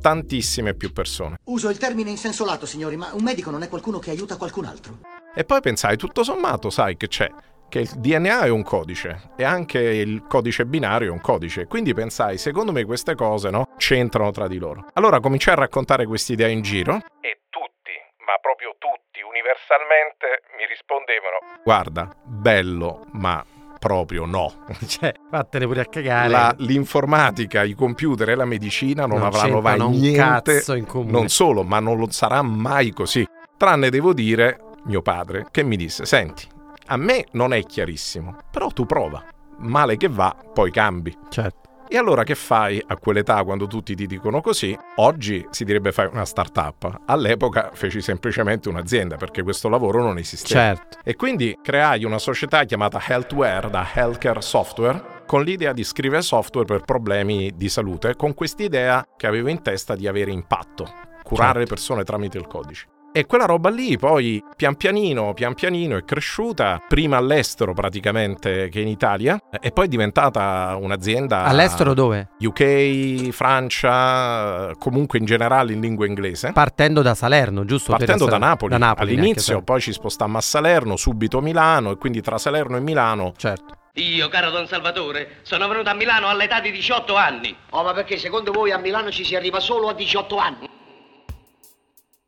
tantissime 0.00 0.74
più 0.74 0.92
persone. 0.92 1.36
Uso 1.44 1.68
il 1.70 1.78
termine 1.78 2.10
in 2.10 2.16
senso 2.16 2.44
lato, 2.44 2.66
signori, 2.66 2.96
ma 2.96 3.10
un 3.12 3.22
medico 3.22 3.50
non 3.50 3.62
è 3.62 3.68
qualcuno 3.68 3.98
che 3.98 4.10
aiuta 4.10 4.36
qualcun 4.36 4.64
altro. 4.64 4.98
E 5.34 5.44
poi 5.44 5.60
pensai, 5.60 5.96
tutto 5.96 6.22
sommato, 6.22 6.70
sai 6.70 6.96
che 6.96 7.08
c'è? 7.08 7.30
che 7.70 7.78
il 7.78 7.88
DNA 7.88 8.40
è 8.40 8.48
un 8.48 8.64
codice 8.64 9.30
e 9.36 9.44
anche 9.44 9.78
il 9.78 10.24
codice 10.28 10.66
binario 10.66 11.06
è 11.10 11.12
un 11.12 11.20
codice. 11.20 11.66
Quindi 11.68 11.94
pensai, 11.94 12.36
secondo 12.36 12.72
me 12.72 12.84
queste 12.84 13.14
cose 13.14 13.48
no, 13.48 13.68
c'entrano 13.76 14.32
tra 14.32 14.48
di 14.48 14.58
loro. 14.58 14.86
Allora 14.94 15.20
cominciai 15.20 15.54
a 15.54 15.58
raccontare 15.58 16.04
questa 16.04 16.32
idea 16.32 16.48
in 16.48 16.62
giro 16.62 16.96
e 17.20 17.42
tutti, 17.48 17.92
ma 18.26 18.34
proprio 18.42 18.74
tutti, 18.76 19.20
universalmente 19.22 20.42
mi 20.58 20.66
rispondevano, 20.66 21.38
guarda, 21.62 22.10
bello, 22.24 23.06
ma 23.12 23.44
proprio 23.78 24.24
no. 24.26 24.64
Cioè, 24.84 25.14
vattene 25.30 25.66
pure 25.66 25.82
a 25.82 25.86
cagare. 25.86 26.28
La- 26.28 26.54
l'informatica, 26.58 27.62
i 27.62 27.74
computer 27.74 28.30
e 28.30 28.34
la 28.34 28.46
medicina 28.46 29.06
non, 29.06 29.18
Non 29.18 29.26
avranno 29.28 29.60
mai 29.60 29.78
niente. 29.88 30.18
cazzo 30.56 30.74
in 30.74 30.86
comune. 30.86 31.12
Non 31.12 31.28
solo, 31.28 31.62
ma 31.62 31.78
non 31.78 31.98
lo 31.98 32.10
sarà 32.10 32.42
mai 32.42 32.90
così. 32.90 33.24
Tranne 33.56 33.90
devo 33.90 34.12
dire 34.12 34.58
mio 34.84 35.02
padre 35.02 35.46
che 35.50 35.62
mi 35.62 35.76
disse: 35.76 36.04
Senti, 36.04 36.46
a 36.86 36.96
me 36.96 37.26
non 37.32 37.52
è 37.52 37.62
chiarissimo, 37.64 38.36
però 38.50 38.68
tu 38.68 38.86
prova. 38.86 39.24
Male 39.58 39.96
che 39.96 40.08
va, 40.08 40.34
poi 40.54 40.70
cambi. 40.70 41.16
Certo. 41.28 41.68
E 41.92 41.98
allora 41.98 42.22
che 42.22 42.36
fai 42.36 42.80
a 42.86 42.96
quell'età 42.96 43.42
quando 43.42 43.66
tutti 43.66 43.96
ti 43.96 44.06
dicono 44.06 44.40
così? 44.40 44.78
Oggi 44.96 45.44
si 45.50 45.64
direbbe 45.64 45.90
fare 45.90 46.08
una 46.12 46.24
startup. 46.24 47.00
All'epoca 47.06 47.70
feci 47.72 48.00
semplicemente 48.00 48.68
un'azienda 48.68 49.16
perché 49.16 49.42
questo 49.42 49.68
lavoro 49.68 50.00
non 50.00 50.16
esisteva. 50.16 50.60
Certo. 50.60 50.98
E 51.02 51.16
quindi 51.16 51.58
creai 51.60 52.04
una 52.04 52.18
società 52.18 52.62
chiamata 52.62 53.02
Healthware 53.04 53.70
da 53.70 53.84
Healthcare 53.92 54.40
Software 54.40 55.02
con 55.26 55.42
l'idea 55.42 55.72
di 55.72 55.82
scrivere 55.82 56.22
software 56.22 56.64
per 56.64 56.82
problemi 56.82 57.50
di 57.56 57.68
salute, 57.68 58.14
con 58.14 58.34
quest'idea 58.34 59.04
che 59.16 59.26
avevo 59.26 59.48
in 59.48 59.60
testa 59.60 59.96
di 59.96 60.06
avere 60.06 60.30
impatto, 60.30 60.84
curare 61.24 61.46
Certo. 61.46 61.58
le 61.58 61.66
persone 61.66 62.04
tramite 62.04 62.38
il 62.38 62.46
codice. 62.46 62.86
E 63.12 63.26
quella 63.26 63.44
roba 63.44 63.70
lì 63.70 63.98
poi 63.98 64.40
pian 64.54 64.76
pianino, 64.76 65.34
pian 65.34 65.54
pianino 65.54 65.96
è 65.96 66.04
cresciuta, 66.04 66.80
prima 66.86 67.16
all'estero 67.16 67.72
praticamente 67.72 68.68
che 68.68 68.78
in 68.78 68.86
Italia, 68.86 69.36
e 69.60 69.72
poi 69.72 69.86
è 69.86 69.88
diventata 69.88 70.76
un'azienda... 70.80 71.42
All'estero 71.42 71.92
dove? 71.92 72.28
UK, 72.38 73.30
Francia, 73.30 74.72
comunque 74.78 75.18
in 75.18 75.24
generale 75.24 75.72
in 75.72 75.80
lingua 75.80 76.06
inglese. 76.06 76.52
Partendo 76.52 77.02
da 77.02 77.16
Salerno, 77.16 77.64
giusto? 77.64 77.90
Per 77.90 77.98
Partendo 77.98 78.26
da 78.26 78.36
essere- 78.36 78.46
Napoli, 78.48 78.70
Da 78.70 78.78
Napoli 78.78 79.10
all'inizio, 79.12 79.60
poi 79.62 79.80
ci 79.80 79.92
spostammo 79.92 80.38
a 80.38 80.40
Salerno, 80.40 80.94
subito 80.96 81.38
a 81.38 81.42
Milano 81.42 81.90
e 81.90 81.96
quindi 81.96 82.20
tra 82.20 82.38
Salerno 82.38 82.76
e 82.76 82.80
Milano 82.80 83.32
Certo. 83.36 83.74
Io, 83.94 84.28
caro 84.28 84.50
Don 84.50 84.68
Salvatore, 84.68 85.38
sono 85.42 85.66
venuto 85.66 85.90
a 85.90 85.94
Milano 85.94 86.28
all'età 86.28 86.60
di 86.60 86.70
18 86.70 87.16
anni. 87.16 87.56
Oh, 87.70 87.82
ma 87.82 87.92
perché 87.92 88.18
secondo 88.18 88.52
voi 88.52 88.70
a 88.70 88.78
Milano 88.78 89.10
ci 89.10 89.24
si 89.24 89.34
arriva 89.34 89.58
solo 89.58 89.88
a 89.88 89.94
18 89.94 90.36
anni? 90.36 90.68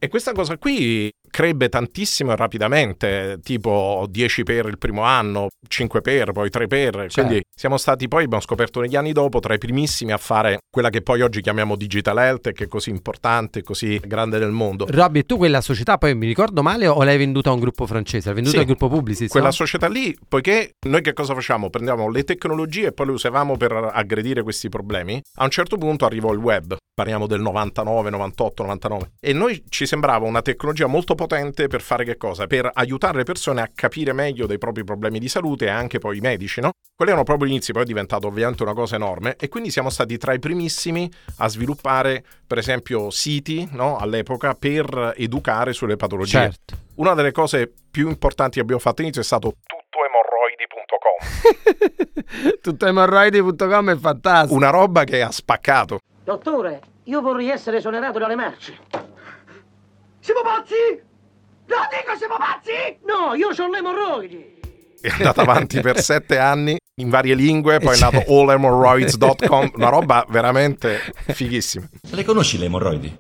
E 0.04 0.08
questa 0.08 0.32
cosa 0.32 0.58
qui 0.58 1.14
crebbe 1.32 1.70
tantissimo 1.70 2.32
e 2.32 2.36
rapidamente, 2.36 3.40
tipo 3.42 4.06
10 4.08 4.42
per 4.42 4.66
il 4.66 4.76
primo 4.76 5.02
anno, 5.02 5.48
5 5.66 6.00
per, 6.02 6.32
poi 6.32 6.50
3 6.50 6.66
per. 6.66 6.94
Certo. 6.94 7.22
Quindi 7.22 7.42
siamo 7.56 7.78
stati 7.78 8.06
poi, 8.06 8.24
abbiamo 8.24 8.42
scoperto 8.42 8.80
negli 8.80 8.96
anni 8.96 9.12
dopo, 9.12 9.40
tra 9.40 9.54
i 9.54 9.58
primissimi 9.58 10.12
a 10.12 10.18
fare 10.18 10.58
quella 10.70 10.90
che 10.90 11.00
poi 11.00 11.22
oggi 11.22 11.40
chiamiamo 11.40 11.74
Digital 11.74 12.18
Health, 12.18 12.52
che 12.52 12.64
è 12.64 12.68
così 12.68 12.90
importante, 12.90 13.62
così 13.62 13.98
grande 14.04 14.38
nel 14.38 14.50
mondo. 14.50 14.86
Robby, 14.88 15.24
tu 15.24 15.38
quella 15.38 15.62
società 15.62 15.96
poi 15.96 16.14
mi 16.14 16.26
ricordo 16.26 16.62
male 16.62 16.86
o 16.86 17.02
l'hai 17.02 17.16
venduta 17.16 17.48
a 17.48 17.54
un 17.54 17.60
gruppo 17.60 17.86
francese? 17.86 18.26
L'hai 18.26 18.34
venduta 18.34 18.56
Sì. 18.56 18.62
al 18.62 18.66
gruppo 18.66 18.88
Publicis? 18.88 19.30
Quella 19.30 19.46
no? 19.46 19.52
società 19.52 19.88
lì, 19.88 20.14
poiché 20.28 20.74
noi 20.86 21.00
che 21.00 21.14
cosa 21.14 21.32
facciamo? 21.32 21.70
Prendiamo 21.70 22.10
le 22.10 22.24
tecnologie 22.24 22.88
e 22.88 22.92
poi 22.92 23.06
le 23.06 23.12
usavamo 23.12 23.56
per 23.56 23.72
aggredire 23.72 24.42
questi 24.42 24.68
problemi. 24.68 25.18
A 25.36 25.44
un 25.44 25.50
certo 25.50 25.78
punto 25.78 26.04
arrivò 26.04 26.30
il 26.32 26.38
web, 26.38 26.76
parliamo 26.94 27.26
del 27.26 27.40
99, 27.40 28.10
98, 28.10 28.62
99, 28.62 29.12
e 29.18 29.32
noi 29.32 29.62
ci 29.70 29.86
sembrava 29.86 30.26
una 30.26 30.42
tecnologia 30.42 30.86
molto 30.86 31.14
potente 31.22 31.68
per 31.68 31.80
fare 31.80 32.04
che 32.04 32.16
cosa? 32.16 32.48
Per 32.48 32.68
aiutare 32.74 33.18
le 33.18 33.22
persone 33.22 33.60
a 33.60 33.70
capire 33.72 34.12
meglio 34.12 34.46
dei 34.46 34.58
propri 34.58 34.82
problemi 34.82 35.20
di 35.20 35.28
salute 35.28 35.66
e 35.66 35.68
anche 35.68 35.98
poi 35.98 36.16
i 36.16 36.20
medici, 36.20 36.60
no? 36.60 36.72
Quelli 36.96 37.12
erano 37.12 37.24
proprio 37.24 37.46
gli 37.46 37.52
inizi, 37.52 37.72
poi 37.72 37.82
è 37.82 37.86
diventato 37.86 38.26
ovviamente 38.26 38.64
una 38.64 38.74
cosa 38.74 38.96
enorme 38.96 39.36
e 39.38 39.48
quindi 39.48 39.70
siamo 39.70 39.88
stati 39.88 40.18
tra 40.18 40.32
i 40.32 40.40
primissimi 40.40 41.08
a 41.38 41.48
sviluppare, 41.48 42.24
per 42.44 42.58
esempio, 42.58 43.10
siti, 43.10 43.68
no? 43.72 43.98
All'epoca 43.98 44.54
per 44.54 45.14
educare 45.16 45.72
sulle 45.72 45.94
patologie. 45.94 46.38
Certo. 46.38 46.76
Una 46.96 47.14
delle 47.14 47.30
cose 47.30 47.72
più 47.90 48.08
importanti 48.08 48.56
che 48.56 48.60
abbiamo 48.60 48.80
fatto 48.80 48.96
all'inizio 48.96 49.22
è 49.22 49.24
stato 49.24 49.54
tuttoemorroidi.com. 49.64 52.58
Tuttoemorroidi.com 52.60 53.90
è 53.90 53.96
fantastico. 53.96 54.54
Una 54.54 54.70
roba 54.70 55.04
che 55.04 55.22
ha 55.22 55.30
spaccato. 55.30 56.00
Dottore, 56.24 56.80
io 57.04 57.20
vorrei 57.20 57.50
essere 57.50 57.76
esonerato 57.76 58.18
dalle 58.18 58.36
merci. 58.36 58.76
Siamo 60.18 60.40
pazzi? 60.42 61.10
No, 61.72 61.88
dico 61.88 62.16
siamo 62.18 62.36
pazzi? 62.36 62.98
No, 63.06 63.34
io 63.34 63.48
ho 63.48 63.70
le 63.70 63.78
emorroidi. 63.78 64.60
È 65.00 65.08
andata 65.08 65.40
avanti 65.40 65.80
per 65.80 65.98
sette 66.04 66.36
anni 66.36 66.76
in 66.96 67.08
varie 67.08 67.34
lingue, 67.34 67.80
poi 67.80 67.96
è 67.96 67.98
nato 67.98 68.22
allemorroids.com, 68.28 69.72
una 69.76 69.88
roba 69.88 70.26
veramente 70.28 71.00
fighissima. 71.28 71.88
Le 72.10 72.24
conosci 72.24 72.58
le 72.58 72.66
emorroidi? 72.66 73.18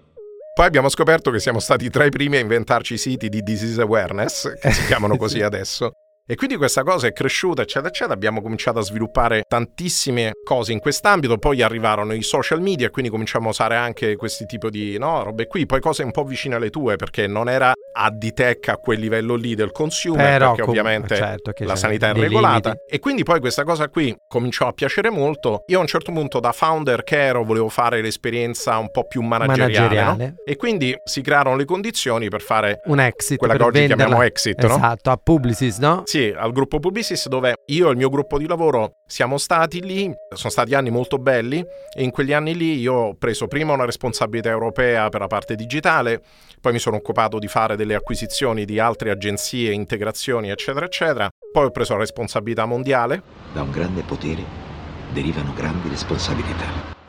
Poi 0.54 0.66
abbiamo 0.66 0.90
scoperto 0.90 1.30
che 1.30 1.40
siamo 1.40 1.60
stati 1.60 1.88
tra 1.88 2.04
i 2.04 2.10
primi 2.10 2.36
a 2.36 2.40
inventarci 2.40 2.94
i 2.94 2.98
siti 2.98 3.30
di 3.30 3.40
disease 3.40 3.80
awareness, 3.80 4.52
che 4.60 4.70
si 4.70 4.84
chiamano 4.84 5.16
così 5.16 5.40
adesso. 5.42 5.92
E 6.24 6.36
quindi 6.36 6.56
questa 6.56 6.82
cosa 6.82 7.06
è 7.06 7.12
cresciuta, 7.12 7.62
eccetera, 7.62 7.88
eccetera. 7.88 8.14
Abbiamo 8.14 8.42
cominciato 8.42 8.78
a 8.78 8.82
sviluppare 8.82 9.42
tantissime 9.48 10.32
cose 10.44 10.72
in 10.72 10.78
quest'ambito. 10.78 11.38
Poi 11.38 11.62
arrivarono 11.62 12.12
i 12.12 12.22
social 12.22 12.60
media, 12.60 12.90
quindi 12.90 13.10
cominciamo 13.10 13.46
a 13.46 13.50
usare 13.50 13.76
anche 13.76 14.14
questi 14.16 14.44
tipi 14.44 14.70
di 14.70 14.98
no, 14.98 15.22
robe 15.22 15.46
qui. 15.46 15.66
Poi 15.66 15.80
cose 15.80 16.04
un 16.04 16.12
po' 16.12 16.22
vicine 16.22 16.54
alle 16.54 16.70
tue, 16.70 16.96
perché 16.96 17.26
non 17.26 17.48
era 17.48 17.72
Additech 17.92 18.68
a 18.68 18.76
quel 18.76 18.98
livello 19.00 19.34
lì 19.34 19.54
del 19.54 19.70
consumer, 19.72 20.24
Però 20.32 20.46
perché 20.48 20.60
com- 20.62 20.70
ovviamente 20.70 21.14
certo 21.16 21.52
la 21.58 21.76
sanità 21.76 22.08
è 22.10 22.14
regolata. 22.14 22.70
limiti. 22.70 22.94
E 22.94 22.98
quindi 22.98 23.22
poi 23.22 23.40
questa 23.40 23.64
cosa 23.64 23.88
qui 23.88 24.14
cominciò 24.28 24.66
a 24.66 24.72
piacere 24.72 25.10
molto. 25.10 25.62
Io 25.66 25.78
a 25.78 25.80
un 25.80 25.86
certo 25.86 26.12
punto, 26.12 26.40
da 26.40 26.52
founder 26.52 27.02
che 27.04 27.18
ero, 27.20 27.44
volevo 27.44 27.68
fare 27.68 28.00
l'esperienza 28.00 28.78
un 28.78 28.90
po' 28.90 29.06
più 29.06 29.20
manageriale. 29.22 29.72
Manageriale. 29.72 30.24
no? 30.26 30.34
E 30.44 30.56
quindi 30.56 30.94
si 31.04 31.20
crearono 31.22 31.56
le 31.56 31.64
condizioni 31.64 32.28
per 32.28 32.40
fare 32.40 32.80
Un 32.84 33.00
exit. 33.00 33.38
quella 33.38 33.54
che 33.56 33.62
oggi 33.62 33.78
venderla. 33.78 34.04
chiamiamo 34.04 34.26
exit, 34.26 34.64
no? 34.64 34.74
Esatto, 34.76 35.10
a 35.10 35.16
Publicis, 35.16 35.78
no? 35.78 36.02
Sì, 36.06 36.32
al 36.36 36.52
gruppo 36.52 36.78
Publicis 36.80 37.28
dove 37.28 37.54
io 37.66 37.88
e 37.88 37.90
il 37.92 37.96
mio 37.96 38.08
gruppo 38.08 38.38
di 38.38 38.46
lavoro 38.46 38.92
siamo 39.06 39.36
stati 39.38 39.82
lì, 39.82 40.10
sono 40.34 40.50
stati 40.50 40.74
anni 40.74 40.90
molto 40.90 41.18
belli 41.18 41.58
e 41.94 42.02
in 42.02 42.10
quegli 42.10 42.32
anni 42.32 42.54
lì 42.56 42.78
io 42.78 42.92
ho 42.94 43.14
preso 43.14 43.46
prima 43.46 43.72
una 43.72 43.84
responsabilità 43.84 44.48
europea 44.50 45.08
per 45.08 45.20
la 45.20 45.26
parte 45.26 45.54
digitale, 45.54 46.20
poi 46.60 46.72
mi 46.72 46.78
sono 46.78 46.96
occupato 46.96 47.38
di 47.38 47.48
fare 47.48 47.76
delle 47.82 47.94
acquisizioni 47.96 48.64
di 48.64 48.78
altre 48.78 49.10
agenzie, 49.10 49.72
integrazioni, 49.72 50.50
eccetera, 50.50 50.86
eccetera, 50.86 51.28
poi 51.52 51.66
ho 51.66 51.70
preso 51.70 51.94
la 51.94 52.00
responsabilità 52.00 52.64
mondiale, 52.64 53.22
Da 53.52 53.62
un 53.62 53.70
grande 53.70 54.02
potere 54.02 54.42
derivano 55.12 55.52
grandi 55.54 55.88
responsabilità. 55.88 57.01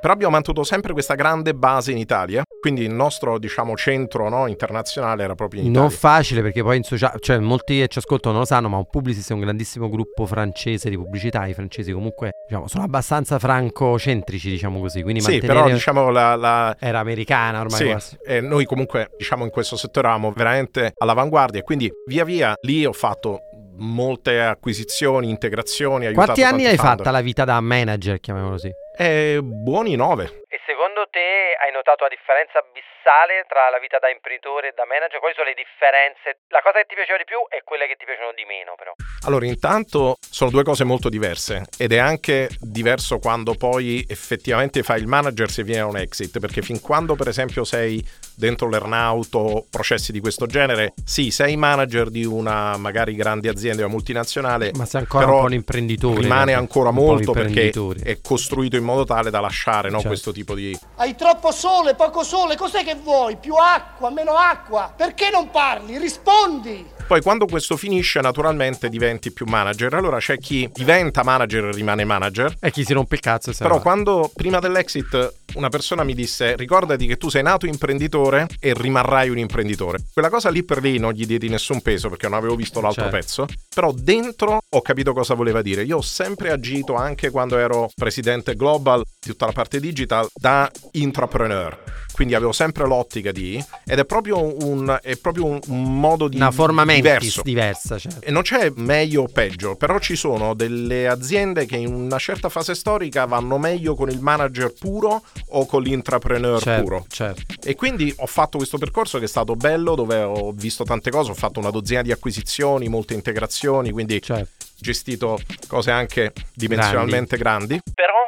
Però 0.00 0.12
abbiamo 0.12 0.32
mantenuto 0.32 0.64
sempre 0.64 0.92
questa 0.92 1.14
grande 1.14 1.54
base 1.54 1.92
in 1.92 1.98
Italia, 1.98 2.42
quindi 2.60 2.82
il 2.82 2.90
nostro, 2.92 3.38
diciamo, 3.38 3.76
centro 3.76 4.28
no, 4.28 4.46
internazionale 4.46 5.24
era 5.24 5.34
proprio 5.34 5.60
in 5.60 5.66
Italia. 5.66 5.88
Non 5.88 5.90
facile 5.96 6.42
perché 6.42 6.62
poi 6.62 6.76
in 6.78 6.82
sociale, 6.82 7.18
cioè 7.20 7.38
molti 7.38 7.78
che 7.78 7.88
ci 7.88 7.98
ascoltano 7.98 8.32
non 8.32 8.42
lo 8.42 8.46
sanno, 8.46 8.68
ma 8.68 8.76
un 8.76 8.86
Publicis 8.88 9.30
è 9.30 9.32
un 9.32 9.40
grandissimo 9.40 9.88
gruppo 9.88 10.26
francese 10.26 10.90
di 10.90 10.96
pubblicità. 10.96 11.46
I 11.46 11.54
francesi 11.54 11.92
comunque 11.92 12.30
diciamo, 12.48 12.68
sono 12.68 12.84
abbastanza 12.84 13.38
francocentrici, 13.38 14.50
diciamo 14.50 14.80
così. 14.80 15.02
Quindi 15.02 15.20
Sì, 15.20 15.30
mantenere... 15.32 15.60
però 15.60 15.72
diciamo 15.74 16.10
la- 16.10 16.34
la, 16.36 16.76
Era 16.78 16.98
americana 17.00 17.60
ormai 17.60 17.78
Sì, 17.78 17.84
quasi. 17.86 18.16
e 18.24 18.40
noi 18.40 18.64
comunque 18.64 19.10
diciamo 19.16 19.44
in 19.44 19.50
questo 19.50 19.76
settore 19.76 20.08
eravamo 20.08 20.32
veramente 20.34 20.92
all'avanguardia, 20.96 21.62
quindi 21.62 21.90
via 22.06 22.24
via 22.24 22.54
lì 22.62 22.84
ho 22.84 22.92
fatto 22.92 23.40
molte 23.78 24.40
acquisizioni, 24.40 25.28
integrazioni, 25.30 26.12
Quanti 26.12 26.42
anni 26.42 26.66
hai 26.66 26.76
founder. 26.76 26.96
fatta 26.98 27.10
la 27.10 27.20
vita 27.20 27.44
da 27.44 27.60
manager, 27.60 28.18
chiamiamolo 28.20 28.54
così? 28.54 28.70
Eh, 28.96 29.38
buoni 29.42 29.94
nove. 29.96 30.24
E 30.48 30.58
secondo 30.66 31.06
te 31.10 31.47
hai 31.58 31.72
notato 31.72 32.04
la 32.06 32.12
differenza 32.14 32.62
abissale 32.62 33.44
tra 33.50 33.66
la 33.70 33.78
vita 33.82 33.98
da 33.98 34.08
imprenditore 34.10 34.70
e 34.70 34.72
da 34.78 34.86
manager? 34.86 35.18
Quali 35.18 35.34
sono 35.34 35.48
le 35.50 35.58
differenze? 35.58 36.46
La 36.54 36.62
cosa 36.62 36.78
che 36.80 36.86
ti 36.86 36.94
piaceva 36.94 37.18
di 37.18 37.26
più 37.26 37.38
e 37.50 37.62
quelle 37.66 37.86
che 37.90 37.96
ti 37.98 38.06
piacciono 38.06 38.30
di 38.32 38.44
meno, 38.46 38.74
però. 38.78 38.92
Allora, 39.26 39.44
intanto 39.46 40.16
sono 40.22 40.50
due 40.50 40.62
cose 40.62 40.84
molto 40.84 41.08
diverse 41.10 41.66
ed 41.76 41.90
è 41.92 41.98
anche 41.98 42.48
diverso 42.62 43.18
quando 43.18 43.54
poi 43.58 44.04
effettivamente 44.08 44.82
fai 44.86 45.00
il 45.02 45.06
manager 45.10 45.50
se 45.50 45.62
viene 45.64 45.82
un 45.82 45.96
exit, 45.96 46.38
perché 46.38 46.62
fin 46.62 46.80
quando 46.80 47.14
per 47.18 47.28
esempio 47.28 47.64
sei 47.64 47.98
dentro 48.36 48.68
l'earnout 48.68 49.34
o 49.34 49.66
processi 49.68 50.12
di 50.12 50.20
questo 50.20 50.46
genere, 50.46 50.94
sì, 51.04 51.30
sei 51.30 51.56
manager 51.56 52.08
di 52.08 52.24
una 52.24 52.76
magari 52.76 53.14
grande 53.16 53.48
azienda 53.48 53.84
o 53.84 53.88
multinazionale, 53.88 54.70
Ma 54.74 54.84
sei 54.86 55.00
ancora 55.00 55.24
però 55.24 55.34
un 55.36 55.40
po' 55.42 55.46
un 55.48 55.52
imprenditore. 55.54 56.20
rimane 56.20 56.52
ancora 56.54 56.90
molto 56.92 57.32
perché 57.32 57.72
è 58.04 58.20
costruito 58.22 58.76
in 58.76 58.84
modo 58.84 59.04
tale 59.04 59.30
da 59.30 59.40
lasciare 59.40 59.88
no, 59.88 59.96
Certo. 59.96 60.08
questo 60.08 60.32
tipo 60.32 60.54
di... 60.54 60.78
Hai 60.96 61.16
troppo 61.16 61.47
sole, 61.52 61.94
poco 61.94 62.22
sole, 62.22 62.56
cos'è 62.56 62.84
che 62.84 62.94
vuoi? 62.94 63.36
Più 63.36 63.54
acqua, 63.54 64.10
meno 64.10 64.36
acqua? 64.36 64.92
Perché 64.94 65.30
non 65.30 65.50
parli? 65.50 65.98
Rispondi! 65.98 66.96
Poi 67.08 67.22
quando 67.22 67.46
questo 67.46 67.78
finisce 67.78 68.20
naturalmente 68.20 68.90
diventi 68.90 69.32
più 69.32 69.46
manager, 69.46 69.94
allora 69.94 70.18
c'è 70.18 70.36
chi 70.36 70.68
diventa 70.74 71.22
manager 71.24 71.64
e 71.64 71.72
rimane 71.72 72.04
manager, 72.04 72.54
E 72.60 72.70
chi 72.70 72.84
si 72.84 72.92
rompe 72.92 73.14
il 73.14 73.22
cazzo 73.22 73.50
però 73.56 73.76
va. 73.76 73.80
quando 73.80 74.30
prima 74.34 74.58
dell'exit 74.58 75.36
una 75.54 75.70
persona 75.70 76.04
mi 76.04 76.12
disse 76.14 76.54
ricordati 76.54 77.06
che 77.06 77.16
tu 77.16 77.30
sei 77.30 77.42
nato 77.42 77.64
imprenditore 77.64 78.46
e 78.60 78.74
rimarrai 78.74 79.30
un 79.30 79.38
imprenditore. 79.38 80.00
Quella 80.12 80.28
cosa 80.28 80.50
lì 80.50 80.62
per 80.64 80.82
lì 80.82 80.98
non 80.98 81.12
gli 81.14 81.24
diedi 81.24 81.48
nessun 81.48 81.80
peso 81.80 82.10
perché 82.10 82.28
non 82.28 82.36
avevo 82.36 82.54
visto 82.56 82.82
l'altro 82.82 83.04
Certo. 83.04 83.16
pezzo, 83.16 83.46
però 83.74 83.90
dentro 83.92 84.60
ho 84.68 84.82
capito 84.82 85.14
cosa 85.14 85.32
voleva 85.32 85.62
dire. 85.62 85.84
Io 85.84 85.96
ho 85.96 86.02
sempre 86.02 86.50
agito 86.50 86.94
anche 86.94 87.30
quando 87.30 87.56
ero 87.56 87.88
presidente 87.94 88.54
global 88.54 89.02
di 89.18 89.30
tutta 89.30 89.46
la 89.46 89.52
parte 89.52 89.80
digital 89.80 90.28
da 90.34 90.70
intrapreneur. 90.92 91.78
Quindi 92.18 92.34
avevo 92.34 92.50
sempre 92.50 92.84
l'ottica 92.84 93.30
di 93.30 93.64
ed 93.86 94.00
è 94.00 94.04
proprio 94.04 94.42
un, 94.66 94.98
è 95.00 95.14
proprio 95.18 95.44
un, 95.46 95.60
un 95.68 96.00
modo 96.00 96.26
di 96.26 96.34
Una 96.34 96.50
forma 96.50 96.84
diverso. 96.84 97.42
diversa, 97.42 97.96
certo. 97.96 98.26
E 98.26 98.32
non 98.32 98.42
c'è 98.42 98.72
meglio 98.74 99.22
o 99.22 99.28
peggio, 99.28 99.76
però 99.76 100.00
ci 100.00 100.16
sono 100.16 100.54
delle 100.54 101.06
aziende 101.06 101.64
che 101.64 101.76
in 101.76 101.94
una 101.94 102.18
certa 102.18 102.48
fase 102.48 102.74
storica 102.74 103.24
vanno 103.26 103.56
meglio 103.58 103.94
con 103.94 104.10
il 104.10 104.20
manager 104.20 104.72
puro 104.76 105.22
o 105.50 105.66
con 105.66 105.80
l'intrapreneur 105.82 106.60
Certo, 106.60 106.82
puro. 106.82 107.04
certo. 107.08 107.42
E 107.62 107.76
quindi 107.76 108.12
ho 108.18 108.26
fatto 108.26 108.56
questo 108.58 108.78
percorso 108.78 109.18
che 109.20 109.26
è 109.26 109.28
stato 109.28 109.54
bello, 109.54 109.94
dove 109.94 110.20
ho 110.20 110.50
visto 110.50 110.82
tante 110.82 111.10
cose, 111.12 111.30
ho 111.30 111.34
fatto 111.34 111.60
una 111.60 111.70
dozzina 111.70 112.02
di 112.02 112.10
acquisizioni, 112.10 112.88
molte 112.88 113.14
integrazioni, 113.14 113.92
quindi 113.92 114.20
Certo. 114.20 114.66
gestito 114.76 115.38
cose 115.68 115.92
anche 115.92 116.32
dimensionalmente 116.52 117.36
grandi. 117.36 117.80
Però 117.94 118.12
a 118.12 118.26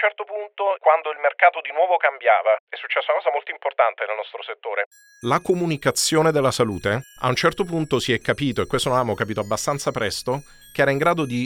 certo 0.00 0.24
punto, 0.24 0.80
quando 0.80 1.12
il 1.12 1.20
mercato 1.20 1.60
di 1.60 1.68
nuovo 1.76 2.00
cambiava, 2.00 2.56
è 2.72 2.76
successa 2.80 3.12
una 3.12 3.20
cosa 3.20 3.36
molto 3.36 3.52
importante 3.52 4.08
nel 4.08 4.16
nostro 4.16 4.40
settore. 4.40 4.88
La 5.28 5.44
comunicazione 5.44 6.32
della 6.32 6.50
salute, 6.50 7.04
a 7.20 7.28
un 7.28 7.36
certo 7.36 7.64
punto 7.68 8.00
si 8.00 8.16
è 8.16 8.18
capito, 8.18 8.62
e 8.62 8.66
questo 8.66 8.88
non 8.88 8.96
l'abbiamo 8.96 9.18
capito 9.18 9.44
abbastanza 9.44 9.92
presto, 9.92 10.40
che 10.72 10.80
era 10.80 10.90
in 10.90 10.96
grado 10.96 11.26
di 11.26 11.44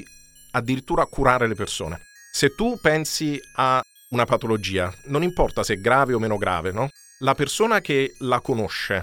addirittura 0.52 1.04
curare 1.06 1.48
le 1.48 1.58
persone. 1.58 1.98
Se 2.30 2.54
tu 2.54 2.78
pensi 2.78 3.40
a 3.56 3.82
una 4.10 4.24
patologia, 4.24 4.92
non 5.06 5.24
importa 5.24 5.64
se 5.64 5.74
è 5.74 5.78
grave 5.78 6.14
o 6.14 6.20
meno 6.20 6.38
grave, 6.38 6.70
no? 6.70 6.88
La 7.20 7.34
persona 7.34 7.80
che 7.80 8.14
la 8.20 8.38
conosce, 8.40 9.02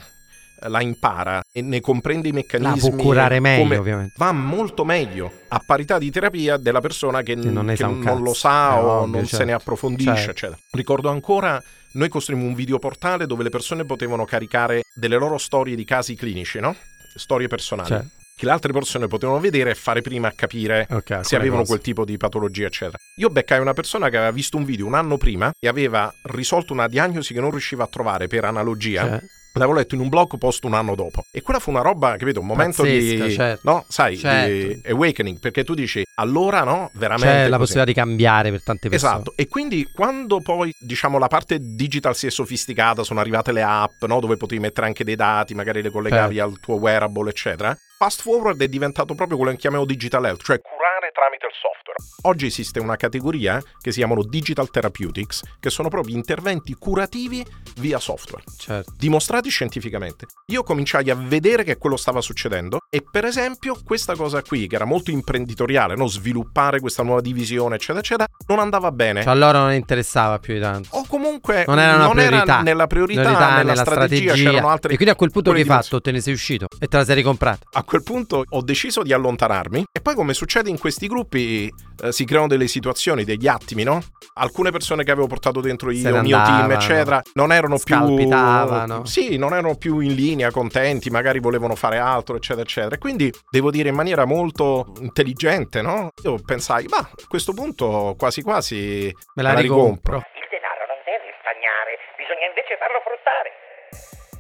la 0.68 0.82
impara 0.82 1.41
e 1.51 1.62
ne 1.62 1.80
comprende 1.82 2.27
i 2.27 2.32
meccanismi. 2.32 2.89
La 2.89 2.96
può 2.96 3.03
curare 3.03 3.39
meglio, 3.39 3.63
come- 3.63 3.77
ovviamente. 3.77 4.13
Va 4.18 4.32
molto 4.32 4.84
meglio 4.86 5.32
a 5.50 5.62
parità 5.65 5.98
di 5.98 6.10
terapia 6.12 6.58
della 6.58 6.82
persona 6.82 7.22
che, 7.22 7.36
Che 7.36 7.50
non 7.50 7.65
che 7.75 7.84
non 7.84 8.22
lo 8.22 8.34
sa 8.34 8.75
È 8.75 8.80
o 8.80 8.89
ovvio, 9.01 9.15
non 9.15 9.24
se 9.25 9.30
certo. 9.32 9.46
ne 9.46 9.53
approfondisce, 9.53 10.15
Certo. 10.15 10.32
eccetera. 10.32 10.60
Ricordo 10.72 11.10
ancora, 11.10 11.62
noi 11.94 12.10
costruimmo 12.10 12.46
un 12.46 12.53
videoportale 12.53 13.25
dove 13.25 13.44
le 13.44 13.50
persone 13.50 13.86
potevano 13.86 14.25
caricare 14.25 14.84
delle 14.94 15.18
loro 15.18 15.38
storie 15.38 15.75
di 15.75 15.84
casi 15.86 16.15
clinici, 16.15 16.60
no? 16.60 16.75
Storie 17.15 17.48
personali. 17.48 17.88
Certo. 17.89 18.10
Che 18.34 18.46
le 18.48 18.53
altre 18.53 18.74
persone 18.74 19.08
potevano 19.08 19.39
vedere 19.39 19.70
e 19.72 19.75
fare 19.75 20.01
prima 20.01 20.30
a 20.30 20.32
capire 20.32 20.88
Ok, 20.89 21.20
se 21.24 21.36
avevano 21.36 21.60
cose. 21.62 21.72
quel 21.74 21.82
tipo 21.84 22.06
di 22.06 22.18
patologia, 22.18 22.65
eccetera. 22.65 22.98
Io 23.18 23.30
beccai 23.30 23.60
una 23.60 23.74
persona 23.74 24.10
che 24.10 24.15
aveva 24.18 24.32
visto 24.32 24.58
un 24.58 24.63
video 24.63 24.88
un 24.88 24.96
anno 24.96 25.18
prima 25.18 25.51
e 25.60 25.68
aveva 25.68 26.12
risolto 26.24 26.74
una 26.74 26.88
diagnosi 26.88 27.34
che 27.36 27.39
non 27.39 27.51
riusciva 27.51 27.84
a 27.84 27.88
trovare 27.88 28.27
per 28.27 28.46
analogia. 28.46 29.08
Cioè. 29.08 29.22
L'avevo 29.53 29.74
letto 29.77 29.96
in 29.96 30.01
un 30.01 30.10
blog 30.10 30.38
post 30.38 30.63
un 30.63 30.74
anno 30.74 30.96
dopo. 30.96 31.24
E 31.31 31.41
quella 31.41 31.60
fu 31.60 31.70
una 31.72 31.81
roba, 31.81 32.15
capito? 32.15 32.39
Un 32.39 32.46
momento 32.46 32.84
Pazzesca, 32.84 33.25
di. 33.25 33.34
certo. 33.34 33.62
No, 33.70 33.86
sai, 33.89 34.17
Certo. 34.17 34.50
di 34.51 34.81
awakening. 34.89 35.39
Perché 35.39 35.63
tu 35.65 35.74
dici, 35.74 36.03
allora 36.15 36.63
no, 36.63 36.89
veramente. 36.93 37.27
C'è 37.27 37.48
la 37.50 37.58
così. 37.58 37.74
possibilità 37.74 37.86
di 37.86 37.93
cambiare 37.93 38.50
per 38.51 38.63
tante 38.63 38.88
persone. 38.89 39.13
Esatto, 39.13 39.34
e 39.36 39.48
quindi 39.48 39.89
quando 39.93 40.39
poi 40.41 40.72
diciamo 40.79 41.17
la 41.17 41.27
parte 41.27 41.58
digital 41.60 42.15
si 42.15 42.27
è 42.27 42.29
sofisticata, 42.31 43.03
sono 43.03 43.20
arrivate 43.20 43.51
le 43.51 43.62
app, 43.62 44.03
no? 44.05 44.20
dove 44.22 44.38
potevi 44.38 44.62
mettere 44.62 44.88
anche 44.88 45.03
dei 45.03 45.15
dati, 45.15 45.53
magari 45.53 45.81
le 45.81 45.89
collegavi 45.91 46.36
Certo. 46.36 46.50
al 46.50 46.60
tuo 46.60 46.75
wearable, 46.75 47.29
eccetera. 47.29 47.77
Fast 47.98 48.22
forward 48.22 48.60
è 48.62 48.67
diventato 48.67 49.13
proprio 49.15 49.38
quello 49.38 49.51
che 49.51 49.58
chiamiamo 49.58 49.86
digital 49.86 50.25
health, 50.25 50.41
cioè 50.43 50.60
Curare 50.60 50.90
tramite 51.13 51.46
il 51.46 51.53
software. 51.53 51.98
oggi 52.24 52.46
esiste 52.48 52.80
una 52.80 52.96
categoria 52.96 53.62
che 53.82 53.91
si 53.91 54.00
chiamano 54.00 54.24
digital 54.24 54.70
therapeutics, 54.70 55.41
che 55.60 55.70
sono 55.70 55.89
proprio 55.89 56.15
interventi 56.15 56.74
curativi 56.75 57.46
via 57.77 58.00
software 58.00 58.44
Certo. 58.58 58.94
dimostrati 58.98 59.50
scientificamente. 59.50 60.25
Io 60.48 60.63
cominciai 60.63 61.10
a 61.10 61.15
vedere 61.15 61.63
che 61.63 61.77
quello 61.77 61.98
stava 61.98 62.22
succedendo 62.22 62.80
e 62.89 63.03
per 63.10 63.25
esempio 63.25 63.77
questa 63.84 64.15
cosa 64.15 64.41
qui, 64.41 64.68
che 64.68 64.75
era 64.75 64.86
molto 64.86 65.12
imprenditoriale, 65.12 65.96
no? 65.96 66.08
sviluppare 66.08 66.80
questa 66.80 67.03
nuova 67.03 67.22
divisione, 67.22 67.75
eccetera, 67.75 68.00
eccetera, 68.00 68.27
non 68.48 68.60
andava 68.60 68.91
bene. 68.91 69.24
Cioè, 69.24 69.32
a 69.32 69.36
loro 69.36 69.60
non 69.60 69.74
interessava 69.74 70.39
più 70.39 70.53
di 70.53 70.60
tanto. 70.60 70.89
O 70.91 71.06
comunque 71.08 71.63
Non 71.68 71.80
era 71.80 71.96
una 71.96 72.10
priorità. 72.10 72.62
nella 72.62 72.88
priorità, 72.88 73.22
Priorità 73.22 73.56
nella, 73.58 73.75
strategia, 73.75 74.34
c'erano 74.34 74.70
altre 74.70 74.94
E 74.94 74.96
quindi 74.96 75.13
a 75.13 75.15
quel 75.15 75.32
punto 75.32 75.51
che 75.51 75.60
hai 75.60 75.65
fatto? 75.65 76.01
Te 76.01 76.12
ne 76.12 76.22
sei 76.22 76.34
uscito 76.34 76.68
e 76.80 76.88
te 76.88 76.98
la 76.98 77.06
sei 77.06 77.15
ricomprata. 77.15 77.65
A 77.72 77.84
quel 77.84 78.03
punto 78.03 78.44
ho 78.48 78.62
deciso 78.62 79.01
di 79.03 79.13
allontanarmi 79.13 79.86
e 79.91 80.01
poi 80.01 80.15
come 80.15 80.34
succede 80.34 80.70
in 80.70 80.77
questi 80.77 81.00
gruppi 81.08 81.72
eh, 82.03 82.12
si 82.12 82.25
creano 82.25 82.48
delle 82.48 82.67
situazioni, 82.67 83.24
degli 83.24 83.48
attimi, 83.48 83.84
no? 83.84 84.01
Alcune 84.34 84.71
persone 84.71 85.04
che 85.04 85.12
avevo 85.12 85.28
portato 85.28 85.62
dentro 85.62 85.91
io, 85.91 86.15
il 86.15 86.21
mio 86.21 86.41
team, 86.43 86.71
eccetera, 86.71 87.21
non 87.34 87.52
erano 87.52 87.78
più. 87.78 89.04
Sì, 89.04 89.38
non 89.38 89.54
erano 89.54 89.76
più 89.76 89.99
in 89.99 90.13
linea, 90.13 90.52
contenti, 90.52 91.10
magari 91.10 91.39
volevano 91.39 91.76
fare 91.76 91.97
altro, 91.97 92.38
eccetera, 92.38 92.62
eccetera. 92.62 92.95
E 92.95 92.97
quindi 92.97 93.32
devo 93.49 93.71
dire 93.71 93.89
in 93.89 93.95
maniera 93.95 94.26
molto 94.26 94.93
intelligente, 94.99 95.82
no? 95.82 96.10
Io 96.23 96.38
pensai, 96.43 96.86
ma 96.88 96.97
a 96.97 97.10
questo 97.28 97.54
punto 97.54 98.15
quasi 98.17 98.41
quasi 98.41 99.13
Me 99.36 99.43
la 99.43 99.54
ricompro. 99.54 100.17
Il 100.17 100.47
denaro 100.49 100.86
non 100.88 100.97
deve 101.06 101.34
stagnare, 101.41 101.97
bisogna 102.17 102.47
invece 102.47 102.78
farlo 102.80 103.02
fruttare. 103.04 103.49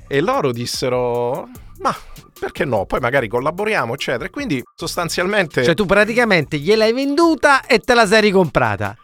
E 0.07 0.21
loro 0.21 0.51
dissero, 0.51 1.47
ma 1.81 1.95
perché 2.39 2.65
no? 2.65 2.85
Poi 2.85 2.99
magari 2.99 3.27
collaboriamo, 3.27 3.93
eccetera. 3.93 4.25
E 4.25 4.29
quindi 4.29 4.63
sostanzialmente... 4.75 5.63
Cioè, 5.63 5.75
tu 5.75 5.85
praticamente 5.85 6.57
gliel'hai 6.57 6.93
venduta 6.93 7.65
e 7.65 7.79
te 7.79 7.93
la 7.93 8.07
sei 8.07 8.21
ricomprata. 8.21 8.95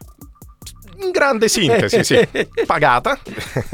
In 0.99 1.11
grande 1.11 1.47
sintesi, 1.47 2.03
sì. 2.03 2.27
Pagata. 2.65 3.19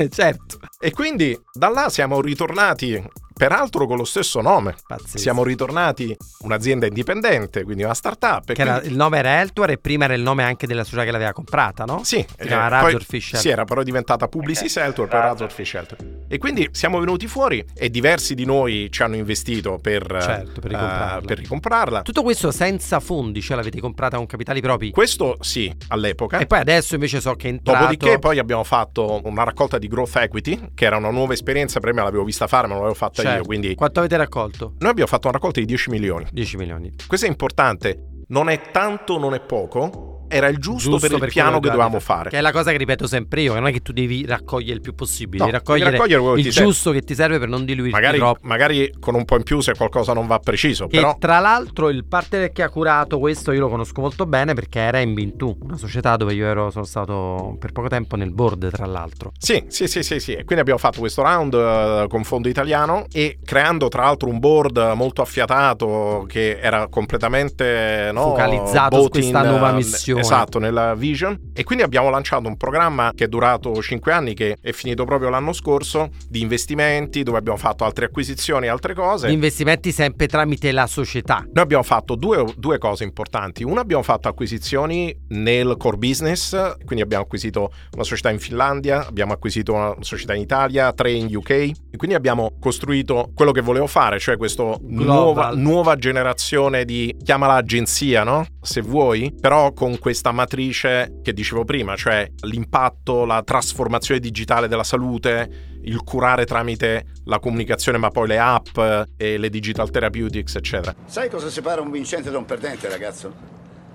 certo. 0.10 0.60
E 0.80 0.92
quindi 0.92 1.40
da 1.54 1.70
là 1.70 1.90
siamo 1.90 2.20
ritornati, 2.20 3.02
peraltro 3.34 3.86
con 3.88 3.98
lo 3.98 4.04
stesso 4.06 4.42
nome. 4.42 4.76
Pazzesco. 4.86 5.18
Siamo 5.18 5.44
ritornati 5.44 6.16
un'azienda 6.40 6.86
indipendente, 6.86 7.64
quindi 7.64 7.84
una 7.84 7.94
startup. 7.94 8.52
Che 8.52 8.62
era- 8.62 8.74
quindi- 8.76 8.90
il 8.90 8.96
nome 8.96 9.18
era 9.18 9.42
Eltuare 9.42 9.74
e 9.74 9.78
prima 9.78 10.06
era 10.06 10.14
il 10.14 10.22
nome 10.22 10.44
anche 10.44 10.68
della 10.68 10.84
società 10.84 11.04
che 11.04 11.12
l'aveva 11.12 11.34
comprata, 11.34 11.86
no? 11.86 12.02
Sì, 12.04 12.26
Si 12.38 12.48
chiama 12.48 12.66
eh, 12.66 12.70
Razorfish. 12.70 13.36
sì, 13.38 13.50
era 13.50 13.66
però 13.66 13.84
diventata 13.84 14.28
Publicis 14.28 14.76
Heltor 14.78 15.08
per 15.08 15.20
Razorfish 15.20 15.74
Heltor. 15.74 15.98
E 16.28 16.38
quindi 16.38 16.70
siamo 16.72 17.00
venuti 17.00 17.28
fuori 17.28 17.64
e 17.76 17.90
diversi 17.90 18.36
di 18.36 18.46
noi 18.46 18.90
ci 18.92 19.02
hanno 19.04 19.16
investito 19.16 19.80
per, 19.82 20.06
Certo, 20.22 20.62
per 20.62 20.72
eh, 20.72 20.76
ricomprarla. 20.76 21.22
per 21.28 21.38
ricomprarla. 21.38 22.02
Tutto 22.04 22.22
questo 22.24 22.52
senza 22.52 23.00
fondi, 23.00 23.42
cioè 23.42 23.56
l'avete 23.58 23.80
comprata 23.80 24.18
con 24.18 24.26
capitali 24.26 24.62
propri. 24.62 24.92
Questo 24.92 25.38
sì, 25.42 25.74
all'epoca. 25.90 26.38
E 26.40 26.46
poi 26.46 26.60
adesso 26.60 26.94
invece 26.96 27.22
so 27.22 27.34
che 27.36 27.48
è 27.48 27.52
entrato... 27.52 27.80
Dopodiché 27.80 28.20
poi 28.20 28.40
abbiamo 28.40 28.64
fatto 28.64 29.22
una 29.24 29.44
raccolta 29.44 29.78
di 29.78 29.88
growth 29.88 30.16
equity, 30.16 30.72
che 30.74 30.86
era 30.86 30.98
una 30.98 31.10
nuova 31.10 31.34
esperienza, 31.34 31.80
prima 31.80 32.04
l'avevo 32.04 32.24
vista 32.24 32.48
fare, 32.48 32.68
ma 32.68 32.74
non 32.74 32.84
l'avevo 32.84 32.98
fatta 32.98 33.22
Certo. 33.24 33.38
io, 33.40 33.46
quindi 33.46 33.76
Quanto 33.76 34.00
avete 34.00 34.18
raccolto? 34.18 34.74
noi 34.80 34.90
abbiamo 34.92 35.10
fatto 35.10 35.28
una 35.28 35.36
raccolta 35.38 35.60
di 35.60 35.66
10 35.66 35.90
milioni. 35.90 36.26
10 36.32 36.58
milioni. 36.58 36.94
Questo 37.08 37.26
è 37.26 37.30
importante, 37.30 38.24
non 38.28 38.50
è 38.50 38.72
tanto, 38.72 39.18
non 39.18 39.34
è 39.34 39.40
poco, 39.42 40.13
era 40.34 40.48
il 40.48 40.58
giusto, 40.58 40.92
Giusto 40.92 41.08
per 41.18 41.28
il 41.28 41.32
piano 41.32 41.60
che 41.60 41.68
dovevamo 41.68 41.90
dovete 41.98 42.04
fare. 42.06 42.30
Che 42.30 42.38
è 42.38 42.42
la 42.42 42.52
cosa 42.52 42.72
che 42.72 42.78
ripeto 42.78 43.08
sempre 43.08 43.42
io, 43.42 43.54
che 43.54 43.60
non 43.60 43.68
è 43.70 43.72
che 43.72 43.82
tu 43.82 43.92
devi 43.92 44.26
raccogliere 44.26 44.74
il 44.74 44.82
più 44.82 44.96
possibile, 44.96 45.38
No, 45.44 45.46
devi 45.46 45.58
raccogliere, 45.58 45.86
devi 45.92 45.98
raccogliere 45.98 46.22
quello 46.22 46.36
che 46.36 46.40
il 46.42 46.46
ti 46.48 46.52
serve. 46.54 46.70
giusto 46.70 46.92
che 46.92 47.02
ti 47.02 47.16
serve 47.16 47.40
per 47.40 47.48
non 47.48 47.66
diluirti 47.66 47.92
Magari, 47.94 48.18
troppo. 48.18 48.40
magari 48.48 48.94
con 49.00 49.16
un 49.16 49.26
po' 49.26 49.36
in 49.38 49.44
più 49.44 49.60
se 49.62 49.74
qualcosa 49.76 50.14
non 50.14 50.28
va 50.28 50.40
preciso, 50.40 50.88
Che 50.88 50.98
però... 50.98 51.16
tra 51.20 51.40
l'altro 51.40 51.90
il 51.90 52.06
partner 52.06 52.52
che 52.52 52.64
ha 52.64 52.70
curato 52.70 53.20
questo 53.20 53.52
io 53.52 53.60
lo 53.60 53.70
conosco 53.70 54.02
molto 54.02 54.26
bene 54.26 54.54
perché 54.54 54.80
era 54.80 55.00
in 55.00 55.14
Bintu, 55.14 55.58
una 55.62 55.78
società 55.78 56.16
dove 56.18 56.34
io 56.34 56.46
ero, 56.48 56.70
sono 56.72 56.86
stato 56.86 57.56
per 57.60 57.72
poco 57.72 57.88
tempo 57.88 58.16
nel 58.16 58.32
board 58.32 58.70
tra 58.72 58.86
l'altro. 58.86 59.32
Sì, 59.38 59.64
sì, 59.68 59.88
sì, 59.88 60.04
sì, 60.04 60.20
sì. 60.20 60.32
E 60.34 60.44
quindi 60.44 60.60
abbiamo 60.60 60.80
fatto 60.80 61.00
questo 61.00 61.22
round 61.22 61.54
eh, 61.54 62.06
con 62.10 62.24
fondo 62.24 62.48
italiano 62.50 63.06
e 63.12 63.38
creando 63.44 63.88
tra 63.88 64.04
l'altro 64.04 64.30
un 64.30 64.40
board 64.40 64.94
molto 64.96 65.22
affiatato 65.22 66.26
che 66.28 66.58
era 66.60 66.88
completamente 66.88 68.10
no, 68.14 68.22
Focalizzato 68.30 69.02
su 69.04 69.10
questa 69.10 69.44
nuova 69.44 69.70
eh, 69.72 69.74
missione. 69.74 70.23
Esatto, 70.24 70.60
nella 70.60 70.96
vision. 70.96 71.52
E 71.54 71.64
quindi 71.64 71.84
abbiamo 71.84 72.10
lanciato 72.10 72.48
un 72.48 72.58
programma 72.58 73.12
che 73.16 73.26
è 73.26 73.28
durato 73.28 73.82
5 73.82 74.12
anni, 74.12 74.34
che 74.34 74.58
è 74.60 74.72
finito 74.72 75.06
proprio 75.06 75.30
l'anno 75.30 75.54
scorso, 75.54 76.10
di 76.28 76.42
investimenti, 76.42 77.24
dove 77.24 77.38
abbiamo 77.38 77.58
fatto 77.58 77.84
altre 77.84 78.06
acquisizioni 78.06 78.66
e 78.66 78.70
altre 78.70 78.94
cose. 78.94 79.30
Gli 79.30 79.34
investimenti 79.34 79.92
sempre 79.92 80.28
tramite 80.28 80.72
la 80.72 80.88
società. 80.88 81.46
Noi 81.52 81.64
abbiamo 81.64 81.84
fatto 81.84 82.16
due, 82.16 82.46
due 82.58 82.78
cose 82.78 83.04
importanti. 83.04 83.64
Una, 83.64 83.82
abbiamo 83.82 84.04
fatto 84.04 84.28
acquisizioni 84.28 85.16
nel 85.30 85.76
core 85.78 85.98
business, 85.98 86.76
quindi 86.86 87.02
abbiamo 87.02 87.24
acquisito 87.24 87.72
una 87.94 88.04
società 88.04 88.30
in 88.30 88.40
Finlandia, 88.40 89.06
abbiamo 89.06 89.34
acquisito 89.34 89.74
una 89.74 89.96
società 90.00 90.34
in 90.34 90.42
Italia, 90.42 90.92
tre 90.94 91.12
in 91.12 91.34
UK, 91.34 91.50
e 91.50 91.98
quindi 91.98 92.16
abbiamo 92.16 92.54
costruito 92.60 93.32
quello 93.34 93.52
che 93.52 93.62
volevo 93.62 93.88
fare, 93.88 94.20
cioè 94.20 94.38
questa 94.38 94.78
nuova, 94.82 95.52
nuova 95.54 95.96
generazione 95.96 96.86
di, 96.86 97.16
chiamala 97.24 97.56
agenzia, 97.56 98.24
no? 98.24 98.46
Se 98.62 98.82
vuoi, 98.82 99.34
però 99.40 99.74
con 99.74 99.98
questa 100.14 100.32
matrice 100.32 101.22
che 101.24 101.34
dicevo 101.34 101.66
prima, 101.66 101.96
cioè 101.96 102.30
l'impatto, 102.42 103.26
la 103.26 103.42
trasformazione 103.42 104.20
digitale 104.20 104.68
della 104.68 104.84
salute, 104.84 105.80
il 105.82 106.04
curare 106.04 106.46
tramite 106.46 107.06
la 107.26 107.40
comunicazione, 107.40 107.98
ma 107.98 108.10
poi 108.10 108.28
le 108.28 108.38
app 108.38 108.78
e 109.18 109.40
le 109.40 109.50
digital 109.50 109.90
therapeutics, 109.90 110.56
eccetera. 110.56 110.94
Sai 111.06 111.32
cosa 111.32 111.50
separa 111.50 111.82
un 111.82 111.90
vincente 111.90 112.30
da 112.30 112.38
un 112.38 112.46
perdente, 112.46 112.88
ragazzo? 112.90 113.34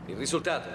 Il 0.06 0.16
risultato. 0.16 0.68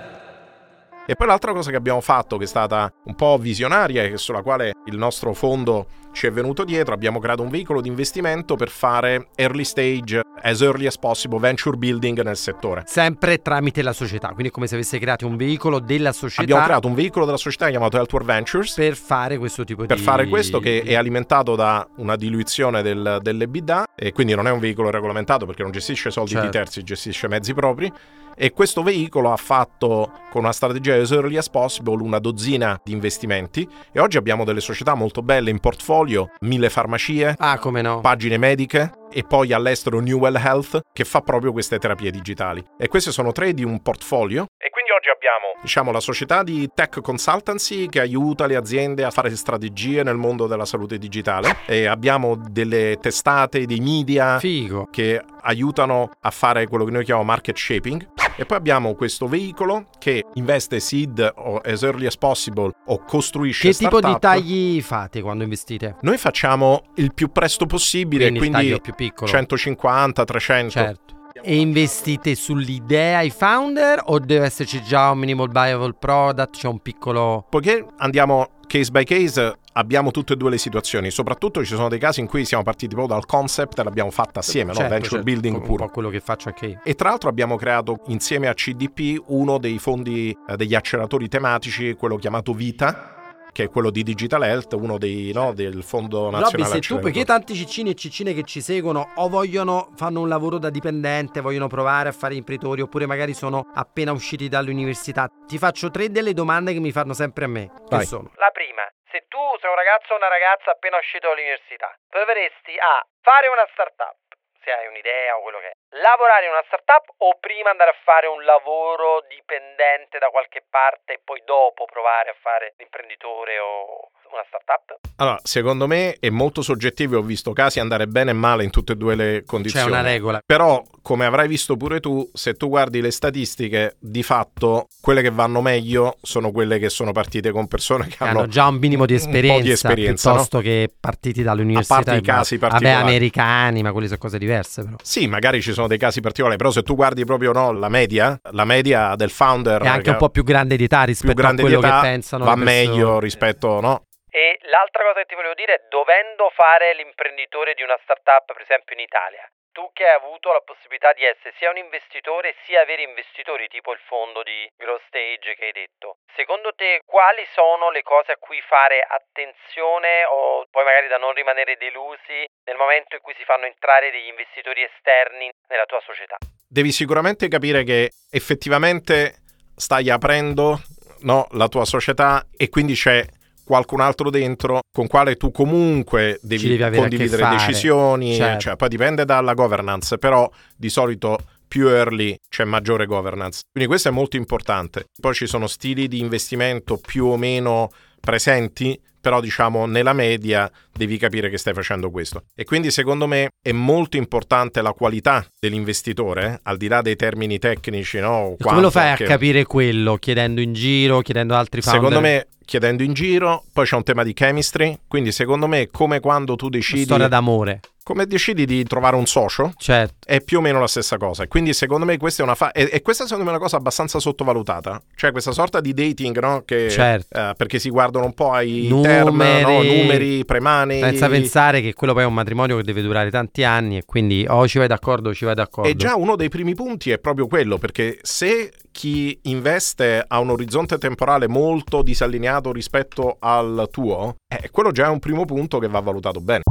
E 1.05 1.15
poi 1.15 1.27
l'altra 1.27 1.51
cosa 1.51 1.71
che 1.71 1.75
abbiamo 1.75 1.99
fatto, 1.99 2.37
che 2.37 2.45
è 2.45 2.47
stata 2.47 2.89
un 3.03 3.15
po' 3.15 3.37
visionaria 3.37 4.03
e 4.03 4.15
sulla 4.15 4.41
quale 4.41 4.71
il 4.85 4.95
nostro 4.95 5.33
fondo 5.33 5.87
ci 6.13 6.27
è 6.27 6.31
venuto 6.31 6.63
dietro, 6.63 6.93
abbiamo 6.93 7.19
creato 7.19 7.41
un 7.41 7.49
veicolo 7.49 7.81
di 7.81 7.89
investimento 7.89 8.55
per 8.55 8.69
fare 8.69 9.27
early 9.35 9.65
stage, 9.65 10.21
as 10.41 10.61
early 10.61 10.85
as 10.85 10.97
possible, 10.97 11.39
venture 11.39 11.75
building 11.75 12.21
nel 12.21 12.37
settore. 12.37 12.83
Sempre 12.85 13.41
tramite 13.41 13.81
la 13.81 13.93
società, 13.93 14.29
quindi 14.29 14.51
come 14.51 14.67
se 14.67 14.75
avesse 14.75 14.99
creato 14.99 15.27
un 15.27 15.35
veicolo 15.35 15.79
della 15.79 16.13
società. 16.13 16.43
Abbiamo 16.43 16.63
creato 16.63 16.87
un 16.87 16.93
veicolo 16.93 17.25
della 17.25 17.37
società 17.37 17.69
chiamato 17.69 17.97
Healthware 17.97 18.25
Ventures. 18.25 18.73
Per 18.75 18.95
fare 18.95 19.37
questo 19.37 19.63
tipo 19.63 19.85
per 19.85 19.97
di... 19.97 20.01
Per 20.01 20.11
fare 20.11 20.27
questo 20.27 20.59
che 20.59 20.83
è 20.83 20.95
alimentato 20.95 21.55
da 21.55 21.85
una 21.97 22.15
diluizione 22.15 22.81
del, 22.81 23.17
dell'EBITDA 23.21 23.85
e 23.95 24.11
quindi 24.11 24.35
non 24.35 24.47
è 24.47 24.51
un 24.51 24.59
veicolo 24.59 24.89
regolamentato 24.89 25.45
perché 25.45 25.63
non 25.63 25.71
gestisce 25.71 26.11
soldi 26.11 26.31
certo. 26.31 26.45
di 26.45 26.51
terzi, 26.51 26.83
gestisce 26.83 27.27
mezzi 27.27 27.53
propri 27.53 27.91
e 28.35 28.51
questo 28.51 28.81
veicolo 28.81 29.31
ha 29.31 29.37
fatto 29.37 30.11
con 30.31 30.43
una 30.43 30.51
strategia 30.51 30.95
as 30.95 31.11
early 31.11 31.37
as 31.37 31.49
possible 31.49 32.01
una 32.01 32.19
dozzina 32.19 32.79
di 32.83 32.91
investimenti 32.91 33.67
e 33.91 33.99
oggi 33.99 34.17
abbiamo 34.17 34.43
delle 34.43 34.59
società 34.59 34.95
molto 34.95 35.21
belle 35.21 35.49
in 35.49 35.59
portfolio, 35.59 36.02
mille 36.41 36.69
farmacie, 36.69 37.35
ah, 37.37 37.57
come 37.59 37.81
no. 37.81 38.01
pagine 38.01 38.37
mediche 38.37 38.91
e 39.11 39.23
poi 39.23 39.53
all'estero 39.53 39.99
Newell 39.99 40.35
Health 40.35 40.81
che 40.91 41.03
fa 41.03 41.21
proprio 41.21 41.51
queste 41.51 41.77
terapie 41.77 42.11
digitali. 42.11 42.63
E 42.77 42.87
queste 42.87 43.11
sono 43.11 43.31
tre 43.31 43.53
di 43.53 43.63
un 43.63 43.81
portfolio. 43.81 44.47
E 44.57 44.69
quindi 44.71 44.91
oggi 44.91 45.09
abbiamo, 45.09 45.59
diciamo, 45.61 45.91
la 45.91 45.99
società 45.99 46.43
di 46.43 46.69
tech 46.73 46.99
consultancy 47.01 47.87
che 47.87 47.99
aiuta 47.99 48.47
le 48.47 48.55
aziende 48.55 49.03
a 49.03 49.11
fare 49.11 49.33
strategie 49.35 50.03
nel 50.03 50.15
mondo 50.15 50.47
della 50.47 50.65
salute 50.65 50.97
digitale 50.97 51.57
e 51.67 51.85
abbiamo 51.85 52.35
delle 52.35 52.97
testate, 52.99 53.65
dei 53.65 53.79
media 53.79 54.39
Figo. 54.39 54.87
che 54.89 55.21
aiutano 55.41 56.09
a 56.21 56.31
fare 56.31 56.67
quello 56.67 56.85
che 56.85 56.91
noi 56.91 57.03
chiamiamo 57.03 57.27
market 57.27 57.57
shaping. 57.57 58.07
E 58.35 58.45
poi 58.45 58.57
abbiamo 58.57 58.95
questo 58.95 59.27
veicolo 59.27 59.89
che 59.99 60.25
investe 60.33 60.79
seed 60.79 61.33
o 61.35 61.57
as 61.57 61.83
early 61.83 62.07
as 62.07 62.17
possible 62.17 62.71
o 62.85 63.03
costruisce 63.03 63.67
Che 63.67 63.73
startup. 63.73 63.99
tipo 63.99 64.11
di 64.11 64.19
tagli 64.19 64.81
fate 64.81 65.21
quando 65.21 65.43
investite? 65.43 65.97
Noi 66.01 66.17
facciamo 66.17 66.81
il 66.95 67.13
più 67.13 67.31
presto 67.31 67.67
possibile, 67.67 68.29
quindi, 68.31 68.49
quindi 68.49 68.81
più 68.81 68.95
piccolo. 68.95 69.29
150, 69.29 70.23
300. 70.25 70.71
Certo. 70.71 71.13
E 71.43 71.57
investite 71.57 72.33
sull'idea 72.35 73.19
ai 73.19 73.29
founder 73.29 74.01
o 74.05 74.17
deve 74.17 74.45
esserci 74.45 74.81
già 74.81 75.11
un 75.11 75.19
minimal 75.19 75.49
viable 75.49 75.93
product, 75.99 76.57
c'è 76.57 76.67
un 76.67 76.79
piccolo... 76.79 77.45
Poiché 77.49 77.85
andiamo 77.97 78.47
case 78.65 78.89
by 78.89 79.03
case, 79.03 79.57
abbiamo 79.73 80.11
tutte 80.11 80.33
e 80.33 80.35
due 80.35 80.49
le 80.49 80.57
situazioni. 80.57 81.09
Soprattutto 81.11 81.63
ci 81.63 81.75
sono 81.75 81.89
dei 81.89 81.99
casi 81.99 82.19
in 82.19 82.27
cui 82.27 82.45
siamo 82.45 82.63
partiti 82.63 82.95
proprio 82.95 83.15
dal 83.15 83.25
concept 83.25 83.79
e 83.79 83.83
l'abbiamo 83.83 84.11
fatta 84.11 84.39
assieme, 84.39 84.73
certo, 84.73 84.83
no? 84.83 84.89
venture 84.89 85.09
certo, 85.09 85.25
building 85.25 85.55
un 85.55 85.61
puro. 85.61 85.85
po' 85.85 85.91
quello 85.91 86.09
che 86.09 86.19
faccio 86.19 86.49
anche 86.49 86.65
io. 86.65 86.79
E 86.83 86.95
tra 86.95 87.09
l'altro 87.09 87.29
abbiamo 87.29 87.55
creato 87.55 88.01
insieme 88.07 88.47
a 88.47 88.53
CDP 88.53 89.21
uno 89.27 89.57
dei 89.57 89.79
fondi 89.79 90.35
eh, 90.47 90.55
degli 90.55 90.75
acceleratori 90.75 91.27
tematici, 91.27 91.93
quello 91.93 92.17
chiamato 92.17 92.53
Vita 92.53 93.13
che 93.53 93.65
è 93.65 93.69
quello 93.69 93.91
di 93.91 94.01
Digital 94.01 94.43
Health, 94.43 94.73
uno 94.73 94.97
dei 94.97 95.31
no, 95.31 95.53
del 95.53 95.83
Fondo 95.83 96.31
Nazionale 96.31 96.63
Robby, 96.63 96.81
se 96.81 96.93
tu, 96.95 96.99
perché 96.99 97.23
tanti 97.23 97.53
ciccini 97.53 97.91
e 97.91 97.93
ciccine 97.93 98.33
che 98.33 98.41
ci 98.43 98.61
seguono 98.61 99.11
o 99.15 99.29
vogliono, 99.29 99.91
fanno 99.95 100.21
un 100.21 100.27
lavoro 100.27 100.57
da 100.57 100.71
dipendente, 100.71 101.39
vogliono 101.39 101.67
provare 101.67 102.09
a 102.09 102.11
fare 102.11 102.33
imprenditori 102.33 102.81
oppure 102.81 103.05
magari 103.05 103.35
sono 103.35 103.67
appena 103.75 104.11
usciti 104.11 104.49
dall'università, 104.49 105.29
ti 105.45 105.59
faccio 105.59 105.91
tre 105.91 106.09
delle 106.09 106.33
domande 106.33 106.73
che 106.73 106.79
mi 106.79 106.91
fanno 106.91 107.13
sempre 107.13 107.45
a 107.45 107.47
me. 107.47 107.71
Vai. 107.89 107.99
Che 107.99 108.05
sono? 108.07 108.31
La 108.37 108.49
prima, 108.51 108.81
se 109.13 109.27
tu 109.27 109.37
sei 109.61 109.69
un 109.69 109.75
ragazzo 109.75 110.13
o 110.13 110.15
una 110.17 110.27
ragazza 110.27 110.71
appena 110.71 110.97
uscito 110.97 111.27
dall'università, 111.27 111.95
proveresti 112.09 112.75
a 112.79 113.05
fare 113.21 113.47
una 113.47 113.67
startup, 113.71 114.17
se 114.63 114.71
hai 114.73 114.87
un'idea 114.87 115.37
o 115.37 115.41
quello 115.43 115.59
che 115.59 115.69
è, 115.69 115.75
lavorare 116.01 116.45
in 116.45 116.51
una 116.51 116.63
startup 116.65 117.05
o 117.17 117.37
prima 117.37 117.69
andare 117.69 117.91
a 117.91 117.99
fare 118.03 118.25
un 118.27 118.41
lavoro 118.43 119.25
dipendente 119.29 120.17
da 120.17 120.29
qualche 120.29 120.63
parte 120.65 121.13
e 121.13 121.21
poi 121.23 121.43
dopo 121.45 121.85
provare 121.85 122.31
a 122.31 122.37
fare 122.41 122.73
l'imprenditore 122.77 123.59
o 123.59 124.09
una 124.33 124.43
startup? 124.47 124.99
Allora, 125.17 125.39
secondo 125.43 125.87
me 125.87 126.17
è 126.19 126.29
molto 126.29 126.61
soggettivo, 126.61 127.17
ho 127.17 127.21
visto 127.21 127.53
casi 127.53 127.79
andare 127.79 128.07
bene 128.07 128.31
e 128.31 128.33
male 128.33 128.63
in 128.63 128.71
tutte 128.71 128.93
e 128.93 128.95
due 128.95 129.15
le 129.15 129.43
condizioni. 129.45 129.85
C'è 129.85 129.91
una 129.91 130.01
regola. 130.01 130.41
Però, 130.45 130.83
come 131.01 131.25
avrai 131.25 131.47
visto 131.47 131.77
pure 131.77 131.99
tu, 131.99 132.27
se 132.33 132.55
tu 132.55 132.67
guardi 132.67 132.99
le 132.99 133.11
statistiche, 133.11 133.95
di 133.99 134.23
fatto 134.23 134.87
quelle 135.01 135.21
che 135.21 135.29
vanno 135.29 135.61
meglio 135.61 136.17
sono 136.21 136.51
quelle 136.51 136.79
che 136.79 136.89
sono 136.89 137.11
partite 137.11 137.51
con 137.51 137.67
persone 137.67 138.07
che, 138.07 138.17
che 138.17 138.23
hanno, 138.23 138.47
già 138.47 138.67
un 138.67 138.75
minimo 138.75 139.05
di 139.05 139.13
esperienza, 139.13 139.61
di 139.61 139.71
esperienza 139.71 140.31
piuttosto 140.31 140.57
no? 140.57 140.63
che 140.63 140.91
partiti 140.99 141.43
dall'università. 141.43 141.93
A 141.93 142.03
parte 142.03 142.19
i 142.19 142.21
casi 142.21 142.57
particolari. 142.57 142.95
Vabbè, 142.95 143.07
americani, 143.07 143.81
ma 143.83 143.91
quelle 143.91 144.07
sono 144.07 144.19
cose 144.19 144.37
diverse 144.39 144.83
però. 144.83 144.95
Sì, 145.01 145.27
magari 145.27 145.61
ci 145.61 145.73
sono 145.73 145.82
dei 145.87 145.97
casi 145.97 146.21
particolari, 146.21 146.57
però 146.57 146.71
se 146.71 146.83
tu 146.83 146.95
guardi 146.95 147.25
proprio 147.25 147.51
no, 147.51 147.71
la 147.71 147.89
media, 147.89 148.39
la 148.51 148.65
media 148.65 149.15
del 149.15 149.29
founder 149.29 149.81
è 149.81 149.87
anche 149.87 150.09
un 150.11 150.17
po' 150.17 150.29
più 150.29 150.43
grande 150.43 150.75
di 150.75 150.85
età 150.85 151.03
rispetto 151.03 151.45
a 151.45 151.53
quello 151.53 151.79
che 151.79 151.99
pensano 152.01 152.45
va 152.45 152.55
meglio 152.55 153.19
rispetto, 153.19 153.79
no? 153.79 154.05
E 154.29 154.57
l'altra 154.65 155.03
cosa 155.03 155.21
che 155.21 155.25
ti 155.29 155.35
volevo 155.35 155.53
dire 155.53 155.75
è, 155.75 155.81
dovendo 155.89 156.49
fare 156.55 156.95
l'imprenditore 156.95 157.75
di 157.75 157.83
una 157.83 157.97
startup, 158.01 158.49
per 158.49 158.65
esempio 158.65 158.95
in 158.97 159.05
Italia, 159.05 159.45
tu 159.73 159.89
che 159.91 160.05
hai 160.05 160.15
avuto 160.15 160.53
la 160.53 160.61
possibilità 160.61 161.11
di 161.11 161.25
essere 161.25 161.51
sia 161.57 161.73
un 161.73 161.81
investitore 161.81 162.55
sia 162.63 162.81
avere 162.81 163.03
investitori 163.03 163.67
tipo 163.67 163.91
il 163.91 163.99
fondo 164.05 164.45
di 164.45 164.69
Growth 164.77 165.03
Stage 165.09 165.57
che 165.57 165.65
hai 165.65 165.75
detto, 165.75 166.21
secondo 166.37 166.71
te 166.77 167.01
quali 167.03 167.43
sono 167.51 167.89
le 167.89 168.05
cose 168.05 168.31
a 168.31 168.37
cui 168.37 168.61
fare 168.61 169.01
attenzione 169.01 170.23
o 170.29 170.63
poi 170.69 170.85
magari 170.85 171.09
da 171.09 171.17
non 171.17 171.33
rimanere 171.33 171.75
delusi 171.75 172.45
nel 172.69 172.77
momento 172.77 173.17
in 173.17 173.21
cui 173.25 173.33
si 173.35 173.43
fanno 173.43 173.65
entrare 173.65 174.13
degli 174.13 174.29
investitori 174.29 174.85
esterni 174.85 175.49
nella 175.67 175.89
tua 175.89 175.99
società? 176.05 176.37
Devi 176.69 176.93
sicuramente 176.93 177.49
capire 177.49 177.83
che 177.83 178.13
effettivamente 178.29 179.41
stai 179.75 180.09
aprendo 180.09 180.77
no, 181.25 181.47
la 181.57 181.67
tua 181.67 181.85
società 181.85 182.45
e 182.55 182.69
quindi 182.69 182.93
c'è 182.93 183.25
qualcun 183.63 184.01
altro 184.01 184.29
dentro 184.29 184.81
con 184.91 185.07
quale 185.07 185.35
tu 185.35 185.51
comunque 185.51 186.39
devi, 186.41 186.77
devi 186.77 186.97
condividere 186.97 187.49
decisioni, 187.49 188.35
certo. 188.35 188.59
cioè, 188.59 188.75
poi 188.75 188.89
dipende 188.89 189.25
dalla 189.25 189.53
governance, 189.53 190.17
però 190.17 190.49
di 190.75 190.89
solito 190.89 191.37
più 191.67 191.87
early 191.87 192.35
c'è 192.49 192.65
maggiore 192.65 193.07
governance. 193.07 193.61
Quindi 193.71 193.89
questo 193.89 194.09
è 194.09 194.11
molto 194.11 194.37
importante. 194.37 195.05
Poi 195.19 195.33
ci 195.33 195.47
sono 195.47 195.65
stili 195.65 196.07
di 196.07 196.19
investimento 196.19 196.97
più 196.97 197.25
o 197.25 197.37
meno 197.37 197.89
presenti, 198.19 199.01
però 199.19 199.41
diciamo 199.41 199.87
nella 199.87 200.13
media 200.13 200.69
devi 200.91 201.17
capire 201.17 201.49
che 201.49 201.57
stai 201.57 201.73
facendo 201.73 202.11
questo. 202.11 202.43
E 202.53 202.63
quindi 202.63 202.91
secondo 202.91 203.25
me 203.25 203.49
è 203.59 203.71
molto 203.71 204.17
importante 204.17 204.83
la 204.83 204.93
qualità 204.93 205.43
dell'investitore, 205.59 206.45
eh? 206.45 206.59
al 206.61 206.77
di 206.77 206.87
là 206.87 207.01
dei 207.01 207.15
termini 207.15 207.57
tecnici, 207.57 208.19
no? 208.19 208.55
Come 208.59 208.81
lo 208.81 208.91
fai 208.91 209.13
a 209.13 209.17
capire 209.17 209.63
quello? 209.63 210.17
Chiedendo 210.17 210.61
in 210.61 210.73
giro, 210.73 211.21
chiedendo 211.21 211.55
altri 211.55 211.81
founder? 211.81 212.03
Secondo 212.03 212.27
me 212.27 212.47
chiedendo 212.65 213.03
in 213.03 213.13
giro, 213.13 213.63
poi 213.71 213.85
c'è 213.85 213.95
un 213.95 214.03
tema 214.03 214.23
di 214.23 214.33
chemistry, 214.33 214.97
quindi 215.07 215.31
secondo 215.31 215.67
me 215.67 215.81
è 215.81 215.87
come 215.89 216.19
quando 216.19 216.55
tu 216.55 216.69
decidi... 216.69 217.03
Storia 217.03 217.27
d'amore. 217.27 217.79
Come 218.03 218.25
decidi 218.25 218.65
di 218.65 218.83
trovare 218.83 219.15
un 219.15 219.25
socio, 219.25 219.71
certo. 219.77 220.27
è 220.27 220.41
più 220.41 220.57
o 220.57 220.61
meno 220.61 220.77
la 220.77 220.87
stessa 220.87 221.15
cosa. 221.15 221.47
Quindi 221.47 221.71
secondo 221.71 222.05
me 222.05 222.17
questa 222.17 222.41
è 222.41 222.45
una 222.45 222.53
fa- 222.53 222.73
e, 222.73 222.89
e 222.91 223.01
questa 223.01 223.23
secondo 223.23 223.45
me 223.45 223.51
è 223.51 223.53
una 223.53 223.63
cosa 223.63 223.77
abbastanza 223.77 224.19
sottovalutata. 224.19 225.01
Cioè 225.15 225.31
questa 225.31 225.53
sorta 225.53 225.79
di 225.79 225.93
dating, 225.93 226.37
no? 226.39 226.63
Che, 226.65 226.89
certo. 226.89 227.39
eh, 227.39 227.53
perché 227.55 227.79
si 227.79 227.89
guardano 227.89 228.25
un 228.25 228.33
po' 228.33 228.51
ai 228.51 228.87
numeri, 228.89 229.13
term, 229.13 229.37
no? 229.37 229.83
numeri 229.83 230.43
premani. 230.43 230.99
Senza 230.99 231.29
pensare 231.29 231.79
che 231.79 231.93
quello 231.93 232.11
poi 232.11 232.23
è 232.23 232.25
un 232.25 232.33
matrimonio 232.33 232.75
che 232.75 232.83
deve 232.83 233.01
durare 233.01 233.31
tanti 233.31 233.63
anni 233.63 233.95
e 233.95 234.03
quindi 234.03 234.45
o 234.49 234.67
ci 234.67 234.79
vai 234.79 234.87
d'accordo 234.87 235.29
o 235.29 235.33
ci 235.33 235.45
vai 235.45 235.55
d'accordo. 235.55 235.89
E 235.89 235.95
già 235.95 236.17
uno 236.17 236.35
dei 236.35 236.49
primi 236.49 236.75
punti 236.75 237.09
è 237.09 237.19
proprio 237.19 237.47
quello, 237.47 237.77
perché 237.77 238.19
se 238.21 238.69
chi 238.93 239.37
investe 239.49 240.23
ha 240.25 240.39
un 240.39 240.51
orizzonte 240.51 240.97
temporale 240.97 241.49
molto 241.49 242.03
disallineato 242.03 242.71
rispetto 242.71 243.37
al 243.41 243.89
tuo, 243.91 244.37
eh, 244.47 244.69
quello 244.69 244.91
già 244.91 245.07
è 245.07 245.09
un 245.09 245.19
primo 245.19 245.43
punto 245.43 245.79
che 245.79 245.89
va 245.89 245.99
valutato 245.99 246.39
bene. 246.39 246.61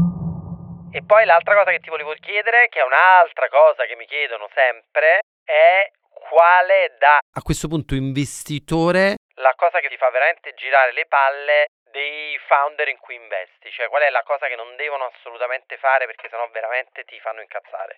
E 0.93 1.03
poi 1.05 1.27
l'altra 1.27 1.57
cosa 1.57 1.73
che 1.73 1.81
ti 1.81 1.91
volevo 1.91 2.15
chiedere, 2.21 2.69
che 2.71 2.79
è 2.79 2.85
un'altra 2.87 3.49
cosa 3.49 3.85
che 3.85 3.97
mi 3.97 4.07
chiedono 4.07 4.49
sempre, 4.55 5.21
è 5.43 5.91
quale 6.09 6.95
da... 6.99 7.19
A 7.19 7.43
questo 7.43 7.67
punto 7.67 7.95
investitore... 7.95 9.17
La 9.37 9.55
cosa 9.57 9.81
che 9.81 9.89
ti 9.89 9.97
fa 9.97 10.09
veramente 10.11 10.55
girare 10.55 10.93
le 10.93 11.07
palle 11.09 11.67
dei 11.91 12.39
founder 12.47 12.89
in 12.89 12.99
cui 13.01 13.17
investi, 13.17 13.69
cioè 13.75 13.89
qual 13.89 14.03
è 14.03 14.11
la 14.11 14.23
cosa 14.25 14.47
che 14.47 14.55
non 14.55 14.77
devono 14.77 15.11
assolutamente 15.13 15.77
fare 15.77 16.07
perché 16.07 16.29
sennò 16.31 16.49
veramente 16.53 17.05
ti 17.05 17.19
fanno 17.19 17.41
incazzare. 17.43 17.97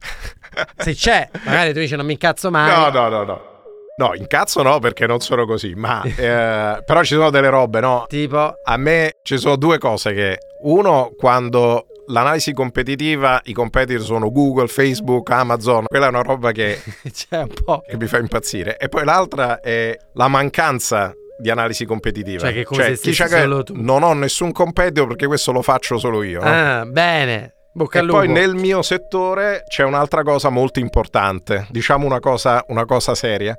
Se 0.78 0.94
c'è, 0.94 1.28
magari 1.44 1.72
tu 1.72 1.78
dici 1.78 1.94
non 1.94 2.06
mi 2.06 2.14
incazzo 2.14 2.50
mai. 2.50 2.70
No, 2.70 2.88
no, 2.90 3.08
no, 3.08 3.22
no. 3.22 3.53
No, 3.96 4.12
incazzo 4.14 4.62
no 4.62 4.80
perché 4.80 5.06
non 5.06 5.20
sono 5.20 5.46
così, 5.46 5.74
ma 5.74 6.02
eh, 6.16 6.82
però 6.84 7.02
ci 7.04 7.14
sono 7.14 7.30
delle 7.30 7.48
robe, 7.48 7.80
no? 7.80 8.04
Tipo? 8.08 8.54
A 8.62 8.76
me 8.76 9.12
ci 9.22 9.38
sono 9.38 9.56
due 9.56 9.78
cose 9.78 10.12
che... 10.12 10.38
Uno, 10.62 11.12
quando 11.16 11.86
l'analisi 12.06 12.52
competitiva, 12.52 13.40
i 13.44 13.52
competitor 13.52 14.02
sono 14.02 14.30
Google, 14.30 14.66
Facebook, 14.66 15.30
Amazon, 15.30 15.84
quella 15.86 16.06
è 16.06 16.08
una 16.08 16.22
roba 16.22 16.52
che, 16.52 16.80
C'è 17.12 17.38
un 17.38 17.52
po'. 17.64 17.82
che 17.86 17.96
mi 17.96 18.06
fa 18.06 18.18
impazzire. 18.18 18.76
E 18.78 18.88
poi 18.88 19.04
l'altra 19.04 19.60
è 19.60 19.96
la 20.14 20.28
mancanza 20.28 21.12
di 21.38 21.50
analisi 21.50 21.84
competitiva. 21.84 22.40
Cioè 22.40 22.64
che 22.64 22.96
se 22.96 23.10
chi 23.10 23.16
che 23.16 23.28
solo 23.28 23.62
tu. 23.62 23.74
non 23.76 24.02
ho 24.02 24.12
nessun 24.14 24.52
competitor 24.52 25.06
perché 25.06 25.26
questo 25.26 25.52
lo 25.52 25.62
faccio 25.62 25.98
solo 25.98 26.22
io. 26.22 26.40
no? 26.40 26.48
Ah, 26.48 26.84
bene. 26.86 27.52
Bocca 27.72 28.00
E 28.00 28.06
poi 28.06 28.28
nel 28.28 28.54
mio 28.54 28.82
settore 28.82 29.64
c'è 29.66 29.82
un'altra 29.82 30.22
cosa 30.22 30.48
molto 30.48 30.78
importante, 30.78 31.66
diciamo 31.70 32.06
una 32.06 32.20
cosa, 32.20 32.64
una 32.68 32.84
cosa 32.84 33.14
seria. 33.16 33.56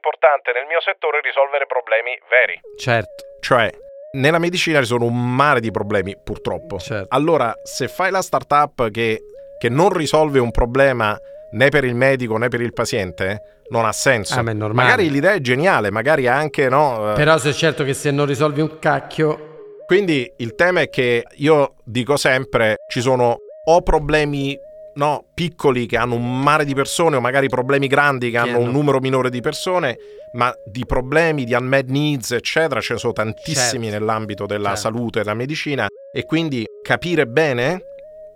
Importante 0.00 0.52
nel 0.54 0.64
mio 0.66 0.80
settore 0.80 1.20
risolvere 1.20 1.66
problemi 1.66 2.16
veri. 2.30 2.58
Certo. 2.78 3.36
Cioè, 3.40 3.70
nella 4.12 4.38
medicina 4.38 4.80
ci 4.80 4.86
sono 4.86 5.04
un 5.04 5.34
mare 5.36 5.60
di 5.60 5.70
problemi, 5.70 6.16
purtroppo. 6.16 6.78
Certo. 6.78 7.14
Allora, 7.14 7.52
se 7.62 7.86
fai 7.86 8.10
la 8.10 8.22
startup 8.22 8.90
che, 8.90 9.20
che 9.58 9.68
non 9.68 9.90
risolve 9.90 10.38
un 10.38 10.50
problema 10.50 11.14
né 11.52 11.68
per 11.68 11.84
il 11.84 11.94
medico 11.94 12.38
né 12.38 12.48
per 12.48 12.62
il 12.62 12.72
paziente, 12.72 13.60
non 13.68 13.84
ha 13.84 13.92
senso. 13.92 14.38
Ah, 14.38 14.42
ma 14.42 14.52
è 14.52 14.54
normale. 14.54 14.88
magari 14.88 15.10
l'idea 15.10 15.32
è 15.32 15.40
geniale, 15.40 15.90
magari 15.90 16.26
anche 16.26 16.70
no. 16.70 17.12
eh, 17.12 17.14
Però 17.14 17.36
se 17.36 17.50
è 17.50 17.52
certo 17.52 17.84
che 17.84 17.92
se 17.92 18.10
non 18.10 18.24
risolvi 18.24 18.62
un 18.62 18.78
cacchio... 18.78 19.48
Quindi 19.84 20.32
il 20.38 20.54
tema 20.54 20.80
è 20.82 20.88
che 20.88 21.24
io 21.38 21.74
dico 21.84 22.16
sempre 22.16 22.76
ci 22.88 23.00
sono 23.00 23.38
o 23.64 23.82
problemi 23.82 24.56
no, 25.00 25.24
piccoli 25.32 25.86
che 25.86 25.96
hanno 25.96 26.14
un 26.14 26.42
mare 26.42 26.66
di 26.66 26.74
persone 26.74 27.16
o 27.16 27.20
magari 27.20 27.48
problemi 27.48 27.86
grandi 27.86 28.30
che 28.30 28.36
hanno 28.36 28.58
un 28.58 28.70
numero 28.70 28.98
minore 29.00 29.30
di 29.30 29.40
persone, 29.40 29.96
ma 30.32 30.52
di 30.66 30.84
problemi, 30.84 31.44
di 31.44 31.54
unmet 31.54 31.88
needs, 31.88 32.32
eccetera, 32.32 32.82
ce 32.82 32.92
ne 32.92 32.98
sono 32.98 33.14
tantissimi 33.14 33.86
Certo. 33.86 33.98
nell'ambito 33.98 34.44
della 34.44 34.74
Certo. 34.74 34.80
salute 34.82 35.20
e 35.20 35.22
della 35.22 35.34
medicina 35.34 35.86
e 36.12 36.24
quindi 36.24 36.66
capire 36.82 37.26
bene 37.26 37.80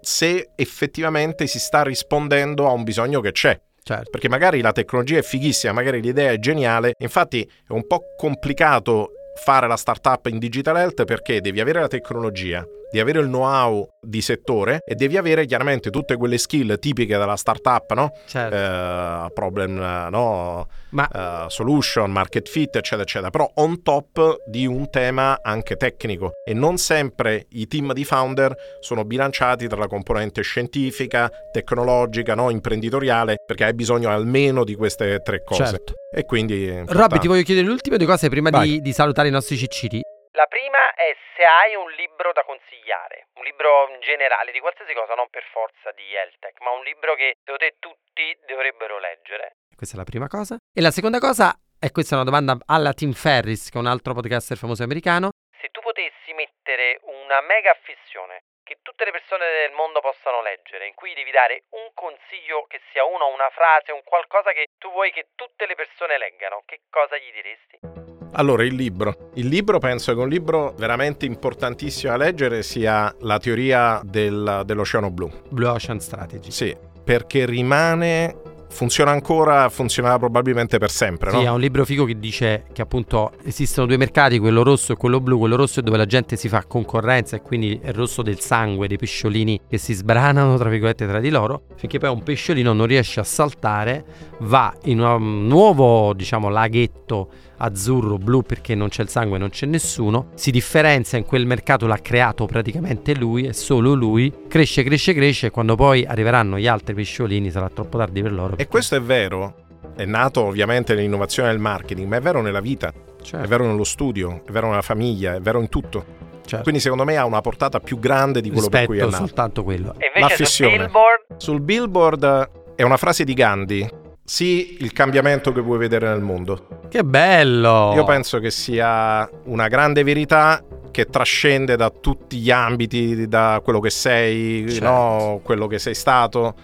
se 0.01 0.49
effettivamente 0.55 1.47
si 1.47 1.59
sta 1.59 1.83
rispondendo 1.83 2.67
a 2.67 2.73
un 2.73 2.83
bisogno 2.83 3.21
che 3.21 3.33
c'è. 3.33 3.59
Certo. 3.83 4.11
Perché 4.11 4.31
magari 4.31 4.63
la 4.63 4.73
tecnologia 4.73 5.19
è 5.19 5.23
fighissima, 5.23 5.75
magari 5.75 6.01
l'idea 6.01 6.31
è 6.31 6.39
geniale, 6.39 6.95
infatti 6.99 7.43
è 7.43 7.73
un 7.73 7.87
po' 7.87 8.01
complicato 8.17 9.11
fare 9.37 9.67
la 9.67 9.77
startup 9.77 10.27
in 10.27 10.39
digital 10.39 10.77
health 10.77 11.05
perché 11.05 11.43
devi 11.43 11.61
avere 11.61 11.81
la 11.81 11.89
tecnologia, 11.89 12.65
devi 12.95 13.01
avere 13.01 13.21
il 13.21 13.27
know-how 13.27 13.89
di 14.01 14.21
settore 14.21 14.81
e 14.85 14.95
devi 14.95 15.17
avere 15.17 15.47
chiaramente 15.47 15.91
tutte 15.91 16.17
quelle 16.17 16.39
skill 16.39 16.79
tipiche 16.79 17.17
della 17.17 17.35
startup, 17.35 17.93
no? 17.93 18.13
Certo. 18.27 18.55
Eh, 18.55 19.33
problem, 19.33 19.75
no? 20.11 20.69
Ma- 20.91 21.09
Eh, 21.13 21.51
solution, 21.51 22.13
market 22.13 22.49
fit, 22.49 22.77
eccetera, 22.77 23.03
eccetera. 23.03 23.31
Però 23.31 23.51
on 23.55 23.83
top 23.83 24.43
di 24.47 24.67
un 24.67 24.89
tema 24.91 25.41
anche 25.43 25.75
tecnico 25.77 26.33
e 26.45 26.55
non 26.55 26.77
sempre 26.77 27.47
i 27.51 27.67
team 27.67 27.93
di 27.93 28.05
founder 28.05 28.55
sono 28.81 29.05
bilanciati 29.05 29.67
tra 29.67 29.79
la 29.79 29.89
componente 29.89 30.43
scientifica, 30.43 31.29
tecnologica, 31.53 32.35
no? 32.37 32.51
imprenditoriale, 32.51 33.39
perché 33.45 33.65
hai 33.65 33.75
bisogno 33.75 34.09
almeno 34.11 34.63
di 34.63 34.77
queste 34.77 35.21
tre 35.25 35.43
cose. 35.43 35.65
Certo. 35.65 35.95
E 36.15 36.25
quindi... 36.25 36.83
Robby, 36.87 37.19
ti 37.19 37.27
voglio 37.27 37.43
chiedere 37.43 37.67
le 37.67 37.73
ultime 37.73 37.97
due 37.97 38.07
cose 38.07 38.29
prima 38.29 38.51
di, 38.51 38.81
di 38.81 38.93
salutare 38.93 39.27
i 39.27 39.33
nostri 39.33 39.57
ciccini. 39.57 40.01
La 40.37 40.47
prima 40.47 40.95
è 40.95 41.15
se 41.37 41.45
hai 41.45 41.77
un 41.77 41.89
libro 41.93 42.33
da 42.33 42.43
consigliare, 42.43 43.29
un 43.39 43.45
libro 43.45 43.87
in 43.95 44.01
generale 44.01 44.51
di 44.51 44.59
qualsiasi 44.59 44.93
cosa, 44.93 45.15
non 45.15 45.31
per 45.31 45.45
forza 45.53 45.93
di 45.93 46.13
Eltec, 46.13 46.61
ma 46.61 46.73
un 46.73 46.83
libro 46.83 47.15
che 47.15 47.37
secondo 47.39 47.63
te 47.63 47.77
tutti 47.79 48.37
dovrebbero 48.45 48.99
leggere. 48.99 49.63
Questa 49.77 49.95
è 49.95 49.99
la 49.99 50.05
prima 50.05 50.27
cosa. 50.27 50.59
E 50.59 50.81
la 50.83 50.91
seconda 50.91 51.21
cosa, 51.21 51.55
e 51.79 51.93
questa 51.93 52.15
è 52.15 52.19
una 52.19 52.27
domanda 52.27 52.59
alla 52.67 52.93
Tim 52.93 53.13
Ferris, 53.13 53.71
che 53.71 53.79
è 53.79 53.81
un 53.81 53.87
altro 53.87 54.13
podcaster 54.13 54.59
famoso 54.59 54.83
americano. 54.83 55.31
Se 55.55 55.71
tu 55.71 55.79
potessi 55.79 56.35
mettere 56.35 56.99
una 57.07 57.41
mega 57.43 57.71
affissione 57.71 58.43
che 58.65 58.83
tutte 58.83 59.05
le 59.05 59.13
persone 59.13 59.47
del 59.63 59.71
mondo 59.71 60.01
possano 60.01 60.43
leggere, 60.43 60.89
in 60.89 60.95
cui 60.95 61.15
devi 61.15 61.31
dare 61.31 61.71
un 61.79 61.95
consiglio 61.95 62.67
che 62.67 62.81
sia 62.91 63.05
uno, 63.05 63.31
una 63.31 63.51
frase, 63.51 63.93
un 63.93 64.03
qualcosa 64.03 64.51
che 64.51 64.67
tu 64.79 64.91
vuoi 64.91 65.13
che 65.13 65.31
tutte 65.37 65.65
le 65.67 65.77
persone 65.77 66.19
leggano, 66.19 66.65
che 66.67 66.81
cosa 66.91 67.17
gli 67.19 67.31
diresti? 67.31 68.14
Allora, 68.37 68.65
il 68.65 68.75
libro. 68.75 69.31
Il 69.35 69.47
libro 69.47 69.79
penso 69.79 70.13
che 70.13 70.21
un 70.21 70.29
libro 70.29 70.75
veramente 70.77 71.25
importantissimo 71.25 72.17
da 72.17 72.25
leggere 72.25 72.63
sia 72.65 73.15
la 73.21 73.39
teoria 73.39 74.01
del- 74.05 74.63
dell'oceano 74.65 75.11
blu. 75.11 75.31
Blue 75.51 75.69
Ocean 75.69 76.01
Strategy. 76.01 76.51
Sì, 76.51 76.77
perché 77.05 77.47
rimane, 77.47 78.35
funziona 78.71 79.13
ancora, 79.13 79.69
funzionerà 79.69 80.19
probabilmente 80.19 80.79
per 80.79 80.91
sempre, 80.91 81.31
Sì, 81.31 81.37
no? 81.37 81.43
è 81.43 81.49
un 81.51 81.61
libro 81.61 81.85
figo 81.85 82.05
che 82.05 82.19
dice 82.19 82.65
che 82.73 82.83
appunto 82.83 83.31
esistono 83.45 83.87
due 83.87 83.97
mercati, 83.99 84.41
quello 84.41 84.65
rosso 84.65 84.93
e 84.93 84.97
quello 84.97 85.21
blu. 85.21 85.39
Quello 85.39 85.55
rosso 85.55 85.79
è 85.79 85.83
dove 85.85 85.97
la 85.97 86.07
gente 86.07 86.35
si 86.35 86.49
fa 86.49 86.65
concorrenza 86.67 87.37
e 87.37 87.41
quindi 87.41 87.79
è 87.81 87.89
il 87.91 87.95
rosso 87.95 88.23
del 88.23 88.41
sangue, 88.41 88.89
dei 88.89 88.97
pesciolini 88.99 89.61
che 89.69 89.79
si 89.79 89.93
sbranano 89.93 90.57
tra 90.59 90.69
virgolette 90.69 91.07
tra 91.07 91.21
di 91.21 91.31
loro. 91.31 91.63
Finché 91.77 91.99
poi 91.99 92.11
un 92.11 92.25
pesciolino 92.25 92.73
non 92.73 92.87
riesce 92.87 93.21
a 93.21 93.25
saltare, 93.25 94.05
va 94.41 94.75
in 94.87 94.99
un 95.01 95.47
nuovo, 95.47 96.13
diciamo, 96.15 96.49
laghetto 96.49 97.29
azzurro, 97.59 98.19
blu 98.19 98.43
perché 98.43 98.75
non 98.75 98.89
c'è 98.89 99.03
il 99.03 99.09
sangue, 99.09 99.39
non 99.39 99.51
c'è 99.51 99.67
nessuno. 99.67 100.29
Si 100.35 100.51
differenzia 100.51 101.19
in 101.19 101.25
quel 101.25 101.47
mercato, 101.47 101.87
l'ha 101.87 101.99
creato 101.99 102.47
praticamente 102.47 103.15
lui 103.15 103.45
e 103.47 103.53
solo 103.53 103.95
lui. 103.95 104.33
Cresce, 104.49 104.83
cresce, 104.83 105.15
cresce. 105.15 105.47
E 105.47 105.51
quando 105.51 105.75
poi 105.77 106.05
arriveranno 106.05 106.59
gli 106.59 106.67
altri 106.67 106.95
pesciolini 106.95 107.51
sarà 107.51 107.69
troppo 107.69 107.99
tardi 107.99 108.23
per 108.23 108.33
loro. 108.33 108.57
E 108.57 108.67
questo 108.67 108.97
è 108.97 109.01
vero. 109.01 109.55
È 109.97 110.05
nato 110.05 110.43
ovviamente 110.43 110.95
nell'innovazione 110.95 111.51
del 111.51 111.59
marketing, 111.61 112.09
ma 112.09 112.17
è 112.17 112.21
vero 112.21 112.41
nella 112.43 112.61
vita, 112.61 112.93
Certo. 113.23 113.45
è 113.45 113.49
vero 113.49 113.65
nello 113.67 113.85
studio, 113.85 114.43
è 114.45 114.51
vero 114.51 114.69
nella 114.69 114.83
famiglia, 114.83 115.35
è 115.35 115.41
vero 115.41 115.61
in 115.61 115.69
tutto. 115.69 116.05
Certo. 116.45 116.63
Quindi 116.65 116.81
secondo 116.81 117.05
me 117.05 117.17
ha 117.17 117.25
una 117.25 117.41
portata 117.41 117.79
più 117.81 117.99
grande 118.01 118.41
di 118.41 118.51
quello 118.51 118.69
per 118.69 118.87
cui 118.87 118.99
è 118.99 119.03
rispetto 119.03 119.11
nato. 119.23 119.27
soltanto 119.29 119.63
quello. 119.63 119.95
E 119.99 120.11
invece 120.15 120.45
su 120.47 120.63
L'affissione. 120.63 120.77
Billboard 120.77 121.25
Sul 121.37 121.61
billboard 121.61 122.51
è 122.75 122.83
una 122.83 122.97
frase 122.97 123.25
di 123.25 123.35
Gandhi. 123.35 123.89
Sì, 124.27 124.79
il 124.81 124.93
cambiamento 124.93 125.53
che 125.53 125.61
vuoi 125.61 125.79
vedere 125.79 126.09
nel 126.09 126.23
mondo. 126.23 126.81
Che 126.89 127.05
bello! 127.05 127.93
Io 127.95 128.05
penso 128.05 128.39
che 128.39 128.51
sia 128.51 129.29
una 129.45 129.69
grande 129.69 130.03
verità 130.03 130.65
che 130.91 131.07
trascende 131.07 131.77
da 131.77 131.91
tutti 131.91 132.39
gli 132.39 132.51
ambiti, 132.51 133.29
da 133.29 133.61
quello 133.63 133.81
che 133.81 133.91
sei, 133.91 134.65
Certo. 134.71 134.85
no? 134.89 135.41
quello 135.43 135.67
che 135.67 135.79
sei 135.79 135.95
stato. 135.95 136.55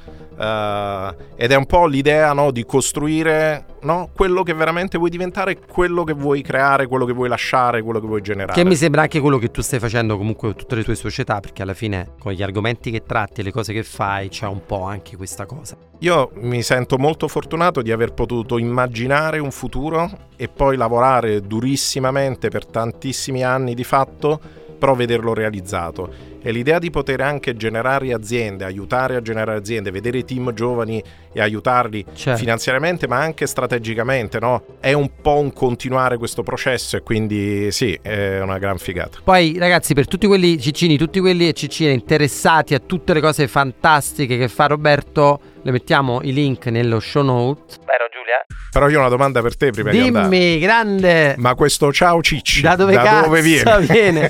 Eh, 0.40 1.14
ed 1.36 1.52
è 1.52 1.54
un 1.54 1.66
po' 1.66 1.86
l'idea 1.86 2.32
no, 2.32 2.50
di 2.50 2.64
costruire 2.64 3.66
no, 3.82 4.08
quello 4.14 4.42
che 4.42 4.54
veramente 4.54 4.96
vuoi 4.96 5.10
diventare, 5.10 5.58
quello 5.58 6.02
che 6.02 6.14
vuoi 6.14 6.40
creare, 6.40 6.86
quello 6.86 7.04
che 7.04 7.12
vuoi 7.12 7.28
lasciare, 7.28 7.82
quello 7.82 8.00
che 8.00 8.06
vuoi 8.06 8.22
generare. 8.22 8.54
Che 8.54 8.66
mi 8.66 8.74
sembra 8.74 9.02
anche 9.02 9.20
quello 9.20 9.36
che 9.36 9.50
tu 9.50 9.60
stai 9.60 9.78
facendo 9.78 10.16
comunque 10.16 10.48
con 10.48 10.56
tutte 10.56 10.76
le 10.76 10.84
tue 10.84 10.94
società, 10.94 11.40
perché 11.40 11.62
alla 11.62 11.74
fine 11.74 12.12
con 12.18 12.32
gli 12.32 12.42
argomenti 12.42 12.90
che 12.90 13.02
tratti 13.02 13.40
e 13.40 13.44
le 13.44 13.52
cose 13.52 13.74
che 13.74 13.82
fai 13.82 14.28
c'è 14.28 14.46
un 14.46 14.64
po' 14.64 14.84
anche 14.84 15.16
questa 15.16 15.44
cosa. 15.44 15.76
Io 15.98 16.30
mi 16.36 16.62
sento 16.62 16.96
molto 16.96 17.28
fortunato 17.28 17.82
di 17.82 17.92
aver 17.92 18.14
potuto 18.14 18.56
immaginare 18.56 19.38
un 19.38 19.50
futuro 19.50 20.10
e 20.36 20.48
poi 20.48 20.78
lavorare 20.78 21.42
durissimamente 21.42 22.48
per 22.48 22.64
tantissimi 22.64 23.44
anni 23.44 23.74
di 23.74 23.84
fatto, 23.84 24.40
però 24.80 24.94
vederlo 24.94 25.34
realizzato. 25.34 26.38
E 26.42 26.52
l'idea 26.52 26.78
di 26.78 26.90
poter 26.90 27.20
anche 27.20 27.54
generare 27.54 28.14
aziende, 28.14 28.64
aiutare 28.64 29.14
a 29.14 29.20
generare 29.20 29.58
aziende, 29.58 29.90
vedere 29.90 30.18
i 30.18 30.24
team 30.24 30.54
giovani 30.54 31.04
e 31.32 31.40
aiutarli 31.40 32.02
Certo. 32.14 32.40
finanziariamente, 32.40 33.06
ma 33.06 33.18
anche 33.18 33.46
strategicamente, 33.46 34.40
no? 34.40 34.62
È 34.80 34.94
un 34.94 35.10
po' 35.20 35.36
un 35.36 35.52
continuare 35.52 36.16
questo 36.16 36.42
processo 36.42 36.96
e 36.96 37.02
quindi 37.02 37.70
sì, 37.70 37.96
è 38.00 38.40
una 38.40 38.56
gran 38.56 38.78
figata. 38.78 39.18
Poi 39.22 39.56
ragazzi, 39.58 39.92
per 39.92 40.08
tutti 40.08 40.26
quelli 40.26 40.58
ciccini, 40.58 40.96
tutti 40.96 41.20
quelli 41.20 41.46
e 41.46 41.52
ciccine 41.52 41.92
interessati 41.92 42.74
a 42.74 42.78
tutte 42.80 43.12
le 43.12 43.20
cose 43.20 43.46
fantastiche 43.46 44.38
che 44.38 44.48
fa 44.48 44.64
Roberto, 44.66 45.40
le 45.62 45.72
mettiamo 45.72 46.20
i 46.22 46.32
link 46.32 46.66
nello 46.66 47.00
show 47.00 47.22
note. 47.22 47.76
Vero 47.84 48.08
Giulia? 48.30 48.46
Però 48.70 48.88
io 48.88 48.96
ho 48.98 49.00
una 49.00 49.08
domanda 49.08 49.42
per 49.42 49.56
te 49.56 49.70
prima 49.70 49.90
di 49.90 49.98
andare. 49.98 50.28
Dimmi, 50.28 50.58
grande! 50.60 51.34
Ma 51.38 51.54
questo 51.54 51.92
ciao 51.92 52.22
cicci, 52.22 52.60
Da 52.60 52.76
dove 52.76 52.94
cazzo 52.94 53.24
dove 53.24 53.42
viene? 53.42 53.80
viene? 53.86 54.28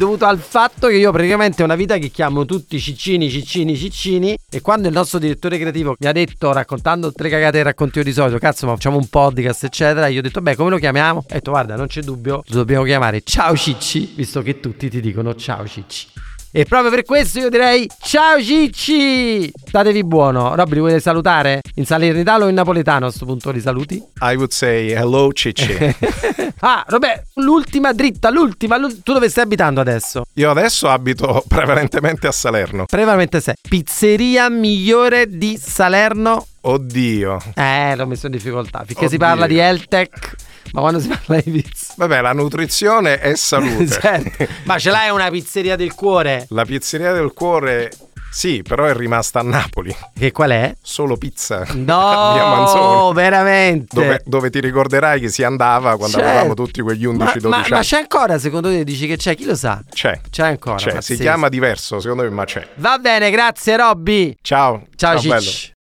dovuto 0.00 0.24
al 0.24 0.38
fatto 0.38 0.88
che 0.88 0.96
io 0.96 1.12
praticamente 1.12 1.60
ho 1.60 1.66
una 1.66 1.74
vita 1.74 1.98
che 1.98 2.08
chiamo 2.08 2.46
tutti 2.46 2.80
ciccini, 2.80 3.28
ciccini, 3.28 3.76
ciccini 3.76 4.34
e 4.50 4.62
quando 4.62 4.88
il 4.88 4.94
nostro 4.94 5.18
direttore 5.18 5.58
creativo 5.58 5.94
mi 5.98 6.06
ha 6.06 6.12
detto 6.12 6.50
raccontando 6.54 7.12
le 7.14 7.28
cagate 7.28 7.58
che 7.58 7.62
racconti 7.64 7.98
io 7.98 8.04
di 8.04 8.12
solito, 8.14 8.38
cazzo 8.38 8.64
ma 8.64 8.72
facciamo 8.72 8.96
un 8.96 9.08
podcast 9.08 9.64
eccetera, 9.64 10.06
io 10.06 10.20
ho 10.20 10.22
detto 10.22 10.40
beh 10.40 10.56
come 10.56 10.70
lo 10.70 10.78
chiamiamo? 10.78 11.18
Ho 11.18 11.24
detto 11.28 11.50
guarda 11.50 11.76
non 11.76 11.86
c'è 11.86 12.00
dubbio, 12.00 12.42
lo 12.46 12.54
dobbiamo 12.54 12.84
chiamare 12.84 13.20
Ciao 13.20 13.54
Cicci, 13.54 14.14
visto 14.16 14.40
che 14.40 14.58
tutti 14.58 14.88
ti 14.88 15.02
dicono 15.02 15.34
Ciao 15.34 15.66
Cicci. 15.66 16.06
E 16.52 16.64
proprio 16.64 16.90
per 16.90 17.04
questo 17.04 17.38
io 17.38 17.48
direi 17.48 17.88
ciao 18.00 18.42
Cicci! 18.42 19.52
Statevi 19.66 20.02
buono. 20.02 20.56
Robby, 20.56 20.74
li 20.74 20.80
volete 20.80 20.98
salutare? 20.98 21.60
In 21.76 21.86
salernitano 21.86 22.46
o 22.46 22.48
in 22.48 22.54
napoletano 22.56 23.06
a 23.06 23.10
sto 23.12 23.24
punto 23.24 23.52
li 23.52 23.60
saluti? 23.60 24.02
I 24.20 24.34
would 24.34 24.50
say 24.50 24.90
hello 24.90 25.32
cicci. 25.32 25.94
ah, 26.60 26.84
Robè, 26.88 27.22
l'ultima 27.34 27.92
dritta, 27.92 28.30
l'ultima. 28.30 28.78
l'ul- 28.78 29.00
tu 29.04 29.12
dove 29.12 29.28
stai 29.28 29.44
abitando 29.44 29.80
adesso? 29.80 30.24
Io 30.34 30.50
adesso 30.50 30.88
abito 30.88 31.44
prevalentemente 31.46 32.26
a 32.26 32.32
Salerno. 32.32 32.84
Prevalmente 32.86 33.40
sei. 33.40 33.54
Pizzeria 33.68 34.48
migliore 34.50 35.28
di 35.28 35.56
Salerno? 35.56 36.46
Oddio. 36.62 37.38
Eh, 37.54 37.94
l'ho 37.94 38.06
messo 38.06 38.26
in 38.26 38.32
difficoltà. 38.32 38.78
Finché 38.84 39.06
si 39.08 39.14
Oddio. 39.14 39.18
parla 39.18 39.46
di 39.46 39.56
Eltec, 39.58 40.34
ma 40.72 40.80
quando 40.80 41.00
si 41.00 41.08
parla 41.08 41.40
di 41.42 41.50
pizza... 41.50 41.94
Vabbè, 41.96 42.20
la 42.20 42.32
nutrizione 42.32 43.18
è 43.18 43.34
salute. 43.34 43.98
Certo. 44.00 44.46
Ma 44.64 44.78
ce 44.78 44.90
l'hai 44.90 45.10
una 45.10 45.28
pizzeria 45.30 45.76
del 45.76 45.94
cuore? 45.94 46.46
La 46.50 46.64
pizzeria 46.64 47.12
del 47.12 47.32
cuore, 47.32 47.90
sì, 48.30 48.62
però 48.62 48.84
è 48.84 48.94
rimasta 48.94 49.40
a 49.40 49.42
Napoli. 49.42 49.94
Che 50.16 50.30
qual 50.30 50.50
è? 50.50 50.74
Solo 50.80 51.16
pizza. 51.16 51.64
No, 51.74 51.74
Via 52.34 52.44
Manzoni. 52.46 53.14
veramente. 53.14 53.94
Dove, 53.94 54.22
dove 54.24 54.50
ti 54.50 54.60
ricorderai 54.60 55.18
che 55.20 55.28
si 55.28 55.42
andava 55.42 55.96
quando 55.96 56.16
Certo. 56.18 56.30
avevamo 56.30 56.54
tutti 56.54 56.80
quegli 56.80 57.06
11-12 57.06 57.12
Ma, 57.16 57.48
ma- 57.48 57.56
anni. 57.56 57.68
ma 57.70 57.80
c'è 57.80 57.96
ancora 57.98 58.38
secondo 58.38 58.68
te? 58.68 58.84
Dici 58.84 59.06
che 59.08 59.16
c'è? 59.16 59.34
Chi 59.34 59.44
lo 59.46 59.56
sa? 59.56 59.82
C'è. 59.92 60.20
C'è 60.30 60.44
ancora. 60.46 60.76
C'è, 60.76 61.00
si 61.00 61.16
chiama 61.16 61.48
diverso, 61.48 61.98
secondo 61.98 62.22
me, 62.22 62.30
ma 62.30 62.44
c'è. 62.44 62.66
Va 62.76 62.98
bene, 62.98 63.30
grazie 63.30 63.76
Robby. 63.76 64.36
Ciao. 64.40 64.86
Ciao, 64.94 65.20
bello. 65.20 65.40
Cicci. 65.40 65.74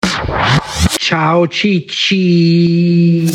Ciao 0.98 1.48
Cicci. 1.48 3.26